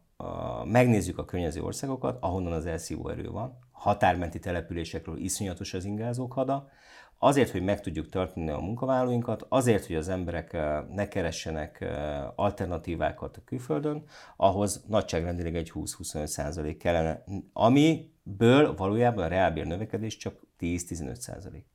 megnézzük 0.64 1.18
a 1.18 1.24
környező 1.24 1.62
országokat, 1.62 2.16
ahonnan 2.20 2.52
az 2.52 2.66
elszívó 2.66 3.08
erő 3.08 3.30
van, 3.30 3.58
határmenti 3.72 4.38
településekről 4.38 5.18
iszonyatos 5.18 5.74
az 5.74 5.84
ingázók 5.84 6.32
hada, 6.32 6.68
azért, 7.18 7.50
hogy 7.50 7.62
meg 7.62 7.80
tudjuk 7.80 8.08
tartani 8.08 8.50
a 8.50 8.58
munkavállalóinkat, 8.58 9.46
azért, 9.48 9.86
hogy 9.86 9.96
az 9.96 10.08
emberek 10.08 10.52
eh, 10.52 10.82
ne 10.90 11.08
keressenek 11.08 11.80
eh, 11.80 12.38
alternatívákat 12.38 13.36
a 13.36 13.40
külföldön, 13.44 14.04
ahhoz 14.36 14.84
nagyságrendileg 14.86 15.56
egy 15.56 15.72
20-25 15.74 16.26
százalék 16.26 16.78
kellene, 16.78 17.24
amiből 17.52 18.74
valójában 18.76 19.24
a 19.24 19.28
reálbér 19.28 19.66
növekedés 19.66 20.16
csak 20.16 20.40
10-15 20.60 21.14
százalék. 21.14 21.66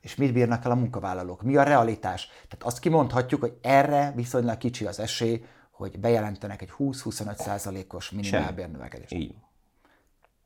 És 0.00 0.14
mit 0.14 0.32
bírnak 0.32 0.64
el 0.64 0.70
a 0.70 0.74
munkavállalók? 0.74 1.42
Mi 1.42 1.56
a 1.56 1.62
realitás? 1.62 2.26
Tehát 2.26 2.64
azt 2.64 2.78
kimondhatjuk, 2.78 3.40
hogy 3.40 3.58
erre 3.62 4.12
viszonylag 4.14 4.58
kicsi 4.58 4.86
az 4.86 5.00
esély, 5.00 5.44
hogy 5.70 5.98
bejelentenek 5.98 6.62
egy 6.62 6.72
20-25 6.78 7.34
százalékos 7.34 8.10
minimálbérnövekedést. 8.10 9.12
Így. 9.12 9.34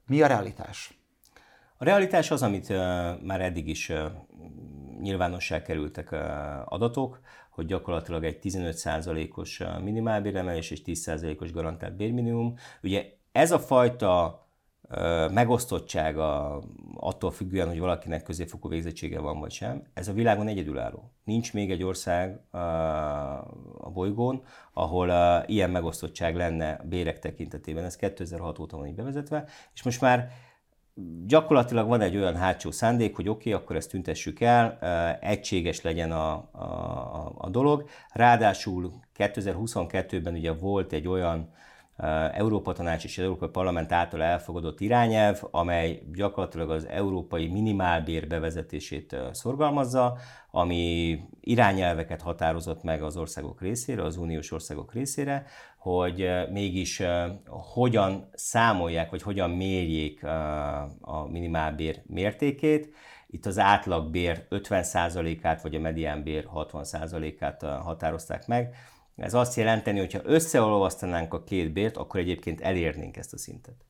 Mi 0.06 0.22
a 0.22 0.26
realitás? 0.26 0.99
A 1.82 1.84
realitás 1.84 2.30
az, 2.30 2.42
amit 2.42 2.68
már 3.22 3.40
eddig 3.40 3.68
is 3.68 3.92
nyilvánossá 5.00 5.62
kerültek 5.62 6.12
adatok, 6.64 7.20
hogy 7.50 7.66
gyakorlatilag 7.66 8.24
egy 8.24 8.38
15%-os 8.42 9.62
minimálbéremelés 9.82 10.70
és 10.70 10.82
10%-os 10.86 11.52
garantált 11.52 11.96
bérminimum. 11.96 12.54
Ugye 12.82 13.04
ez 13.32 13.52
a 13.52 13.58
fajta 13.58 14.46
megosztottsága 15.32 16.58
attól 16.94 17.30
függően, 17.30 17.68
hogy 17.68 17.78
valakinek 17.78 18.22
középfokú 18.22 18.68
végzettsége 18.68 19.20
van 19.20 19.40
vagy 19.40 19.50
sem, 19.50 19.82
ez 19.94 20.08
a 20.08 20.12
világon 20.12 20.48
egyedülálló. 20.48 21.12
Nincs 21.24 21.52
még 21.52 21.70
egy 21.70 21.82
ország 21.82 22.40
a 23.78 23.90
bolygón, 23.92 24.42
ahol 24.72 25.12
ilyen 25.46 25.70
megosztottság 25.70 26.36
lenne 26.36 26.80
bérek 26.84 27.18
tekintetében. 27.18 27.84
Ez 27.84 27.96
2006 27.96 28.58
óta 28.58 28.76
van 28.76 28.86
így 28.86 28.94
bevezetve, 28.94 29.44
és 29.74 29.82
most 29.82 30.00
már 30.00 30.30
gyakorlatilag 31.26 31.88
van 31.88 32.00
egy 32.00 32.16
olyan 32.16 32.36
hátsó 32.36 32.70
szándék, 32.70 33.16
hogy 33.16 33.28
oké, 33.28 33.50
okay, 33.50 33.62
akkor 33.62 33.76
ezt 33.76 33.90
tüntessük 33.90 34.40
el, 34.40 34.78
egységes 35.20 35.80
legyen 35.80 36.12
a, 36.12 36.32
a, 36.52 37.32
a 37.36 37.48
dolog. 37.48 37.88
Ráadásul 38.12 38.92
2022-ben 39.16 40.34
ugye 40.34 40.52
volt 40.52 40.92
egy 40.92 41.08
olyan 41.08 41.52
Európa 42.32 42.72
Tanács 42.72 43.04
és 43.04 43.18
Európai 43.18 43.48
Parlament 43.48 43.92
által 43.92 44.22
elfogadott 44.22 44.80
irányelv, 44.80 45.40
amely 45.50 46.02
gyakorlatilag 46.12 46.70
az 46.70 46.86
európai 46.86 47.48
minimálbér 47.48 48.26
bevezetését 48.26 49.16
szorgalmazza, 49.32 50.16
ami 50.50 51.18
irányelveket 51.40 52.22
határozott 52.22 52.82
meg 52.82 53.02
az 53.02 53.16
országok 53.16 53.60
részére, 53.60 54.02
az 54.02 54.16
uniós 54.16 54.52
országok 54.52 54.92
részére, 54.92 55.44
hogy 55.78 56.30
mégis 56.50 57.02
hogyan 57.48 58.28
számolják, 58.32 59.10
vagy 59.10 59.22
hogyan 59.22 59.50
mérjék 59.50 60.24
a 61.00 61.26
minimálbér 61.30 62.02
mértékét. 62.06 62.94
Itt 63.26 63.46
az 63.46 63.58
átlagbér 63.58 64.46
50%-át, 64.50 65.62
vagy 65.62 65.74
a 65.74 65.80
mediánbér 65.80 66.48
60%-át 66.54 67.62
határozták 67.62 68.46
meg. 68.46 68.74
Ez 69.20 69.34
azt 69.34 69.56
jelenteni, 69.56 69.98
hogy 69.98 70.12
ha 70.12 70.20
összeolvasztanánk 70.24 71.34
a 71.34 71.44
két 71.44 71.72
bért, 71.72 71.96
akkor 71.96 72.20
egyébként 72.20 72.60
elérnénk 72.60 73.16
ezt 73.16 73.32
a 73.32 73.38
szintet. 73.38 73.84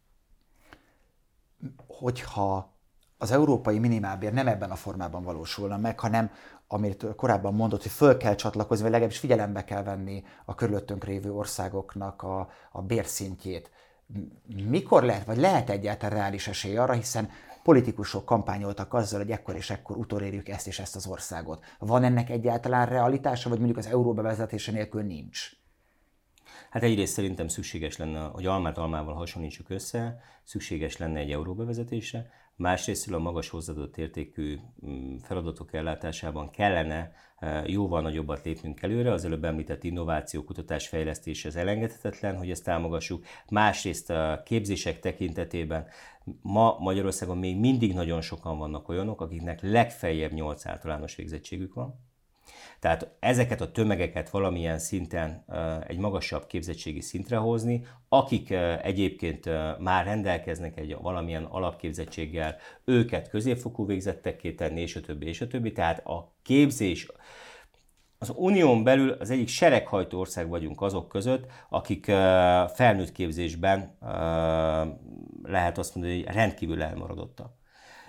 Hogyha 1.86 2.72
az 3.18 3.30
európai 3.30 3.78
minimálbér 3.78 4.32
nem 4.32 4.48
ebben 4.48 4.70
a 4.70 4.76
formában 4.76 5.22
valósulna 5.22 5.76
meg, 5.76 6.00
hanem 6.00 6.30
amit 6.66 7.06
korábban 7.16 7.54
mondott, 7.54 7.82
hogy 7.82 7.90
föl 7.90 8.16
kell 8.16 8.34
csatlakozni, 8.34 8.82
vagy 8.82 8.92
legalábbis 8.92 9.18
figyelembe 9.18 9.64
kell 9.64 9.82
venni 9.82 10.24
a 10.44 10.54
körülöttünk 10.54 11.04
lévő 11.04 11.32
országoknak 11.32 12.22
a, 12.22 12.50
a 12.72 12.82
bérszintjét. 12.82 13.70
Mikor 14.68 15.02
lehet, 15.02 15.24
vagy 15.24 15.36
lehet 15.36 15.70
egyáltalán 15.70 16.16
reális 16.16 16.48
esély 16.48 16.76
arra, 16.76 16.92
hiszen 16.92 17.30
politikusok 17.62 18.24
kampányoltak 18.24 18.94
azzal, 18.94 19.20
hogy 19.20 19.30
ekkor 19.30 19.56
és 19.56 19.70
ekkor 19.70 19.96
utolérjük 19.96 20.48
ezt 20.48 20.66
és 20.66 20.78
ezt 20.78 20.96
az 20.96 21.06
országot. 21.06 21.64
Van 21.78 22.04
ennek 22.04 22.30
egyáltalán 22.30 22.86
realitása, 22.86 23.48
vagy 23.48 23.58
mondjuk 23.58 23.78
az 23.78 23.86
euró 23.86 24.14
bevezetése 24.14 24.72
nélkül 24.72 25.02
nincs? 25.02 25.50
Hát 26.70 26.82
egyrészt 26.82 27.12
szerintem 27.12 27.48
szükséges 27.48 27.96
lenne, 27.96 28.20
hogy 28.20 28.46
almát 28.46 28.78
almával 28.78 29.14
hasonlítsuk 29.14 29.70
össze, 29.70 30.20
szükséges 30.44 30.96
lenne 30.96 31.18
egy 31.18 31.30
euró 31.30 31.54
bevezetése, 31.54 32.30
másrészt 32.60 33.12
a 33.12 33.18
magas 33.18 33.48
hozzáadott 33.48 33.96
értékű 33.96 34.58
mm, 34.86 35.16
feladatok 35.16 35.72
ellátásában 35.72 36.50
kellene 36.50 37.12
jóval 37.66 38.02
nagyobbat 38.02 38.44
lépnünk 38.44 38.82
előre. 38.82 39.12
Az 39.12 39.24
előbb 39.24 39.44
említett 39.44 39.84
innováció, 39.84 40.44
kutatás, 40.44 40.88
fejlesztés 40.88 41.44
az 41.44 41.56
elengedhetetlen, 41.56 42.36
hogy 42.36 42.50
ezt 42.50 42.64
támogassuk. 42.64 43.24
Másrészt 43.50 44.10
a 44.10 44.42
képzések 44.44 45.00
tekintetében 45.00 45.86
ma 46.42 46.76
Magyarországon 46.78 47.38
még 47.38 47.58
mindig 47.58 47.94
nagyon 47.94 48.20
sokan 48.20 48.58
vannak 48.58 48.88
olyanok, 48.88 49.20
akiknek 49.20 49.60
legfeljebb 49.62 50.32
8 50.32 50.66
általános 50.66 51.14
végzettségük 51.14 51.74
van 51.74 52.09
tehát 52.80 53.16
ezeket 53.18 53.60
a 53.60 53.72
tömegeket 53.72 54.30
valamilyen 54.30 54.78
szinten 54.78 55.44
egy 55.86 55.98
magasabb 55.98 56.46
képzettségi 56.46 57.00
szintre 57.00 57.36
hozni, 57.36 57.86
akik 58.08 58.50
egyébként 58.82 59.50
már 59.78 60.04
rendelkeznek 60.04 60.78
egy 60.78 60.96
valamilyen 61.00 61.44
alapképzettséggel, 61.44 62.56
őket 62.84 63.28
középfokú 63.28 63.86
végzettekké 63.86 64.52
tenni, 64.52 64.80
és 64.80 64.96
a 64.96 65.00
többi, 65.00 65.26
és 65.26 65.40
a 65.40 65.46
többi. 65.46 65.72
Tehát 65.72 66.06
a 66.06 66.34
képzés, 66.42 67.08
az 68.18 68.32
unión 68.36 68.84
belül 68.84 69.10
az 69.10 69.30
egyik 69.30 69.48
sereghajtó 69.48 70.18
ország 70.18 70.48
vagyunk 70.48 70.82
azok 70.82 71.08
között, 71.08 71.46
akik 71.68 72.04
felnőtt 72.74 73.12
képzésben 73.12 73.96
lehet 75.42 75.78
azt 75.78 75.94
mondani, 75.94 76.22
hogy 76.22 76.34
rendkívül 76.34 76.82
elmaradottak. 76.82 77.58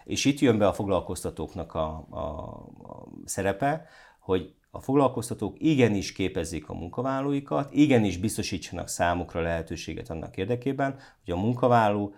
És 0.04 0.26
itt 0.26 0.40
jön 0.40 0.58
be 0.58 0.68
a 0.68 0.74
foglalkoztatóknak 0.74 1.74
a, 1.74 2.08
a, 2.10 2.20
a 2.20 3.08
szerepe, 3.26 3.86
hogy 4.20 4.56
a 4.72 4.80
foglalkoztatók 4.80 5.56
igenis 5.60 6.12
képezzék 6.12 6.70
a 6.70 6.74
munkavállalóikat, 6.74 7.72
igenis 7.72 8.18
biztosítsanak 8.18 8.88
számukra 8.88 9.42
lehetőséget 9.42 10.10
annak 10.10 10.38
érdekében, 10.38 11.00
hogy 11.26 11.34
a 11.34 11.38
munkavállaló 11.38 12.14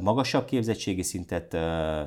magasabb 0.00 0.44
képzettségi 0.44 1.02
szintet 1.02 1.54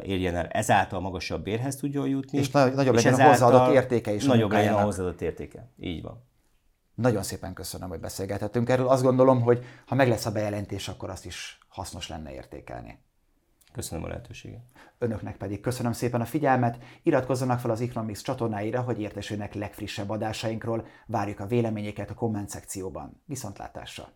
érjen 0.06 0.36
el, 0.36 0.48
ezáltal 0.48 1.00
magasabb 1.00 1.44
bérhez 1.44 1.76
tudjon 1.76 2.08
jutni. 2.08 2.38
És 2.38 2.52
nagyobb 2.52 2.96
és 2.96 3.04
legyen 3.04 3.20
a 3.20 3.28
hozzáadott 3.30 3.74
értéke 3.74 4.14
is. 4.14 4.24
Nagyobb 4.26 4.52
legyen 4.52 4.74
a 4.74 4.82
hozzáadott 4.82 5.22
értéke. 5.22 5.72
Így 5.80 6.02
van. 6.02 6.24
Nagyon 6.96 7.24
szépen 7.24 7.54
köszönöm, 7.54 7.90
hogy 7.90 8.00
beszélgethettünk 8.00 8.70
erről. 8.70 8.88
Azt 8.88 9.04
gondolom, 9.04 9.42
hogy 9.42 9.66
ha 9.86 9.96
meg 9.96 10.08
lesz 10.08 10.26
a 10.26 10.32
bejelentés, 10.32 10.88
akkor 10.88 11.10
azt 11.10 11.26
is 11.26 11.58
hasznos 11.68 12.08
lenne 12.08 12.34
értékelni. 12.34 13.00
Köszönöm 13.74 14.04
a 14.04 14.08
lehetőséget. 14.08 14.62
Önöknek 14.98 15.38
pedig 15.38 15.60
köszönöm 15.60 15.92
szépen 15.92 16.22
a 16.22 16.26
figyelmet, 16.26 16.78
iratkozzanak 17.04 17.60
fel 17.60 17.72
az 17.72 17.82
Economics 17.82 18.22
csatornáira, 18.22 18.82
hogy 18.82 19.00
értesülnek 19.00 19.54
legfrissebb 19.54 20.10
adásainkról, 20.10 20.86
várjuk 21.06 21.40
a 21.40 21.46
véleményeket 21.46 22.10
a 22.10 22.14
komment 22.14 22.50
szekcióban. 22.50 23.22
Viszontlátásra! 23.26 24.08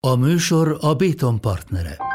A 0.00 0.14
műsor 0.16 0.78
a 0.80 0.94
Béton 0.94 1.40
partnere. 1.40 2.11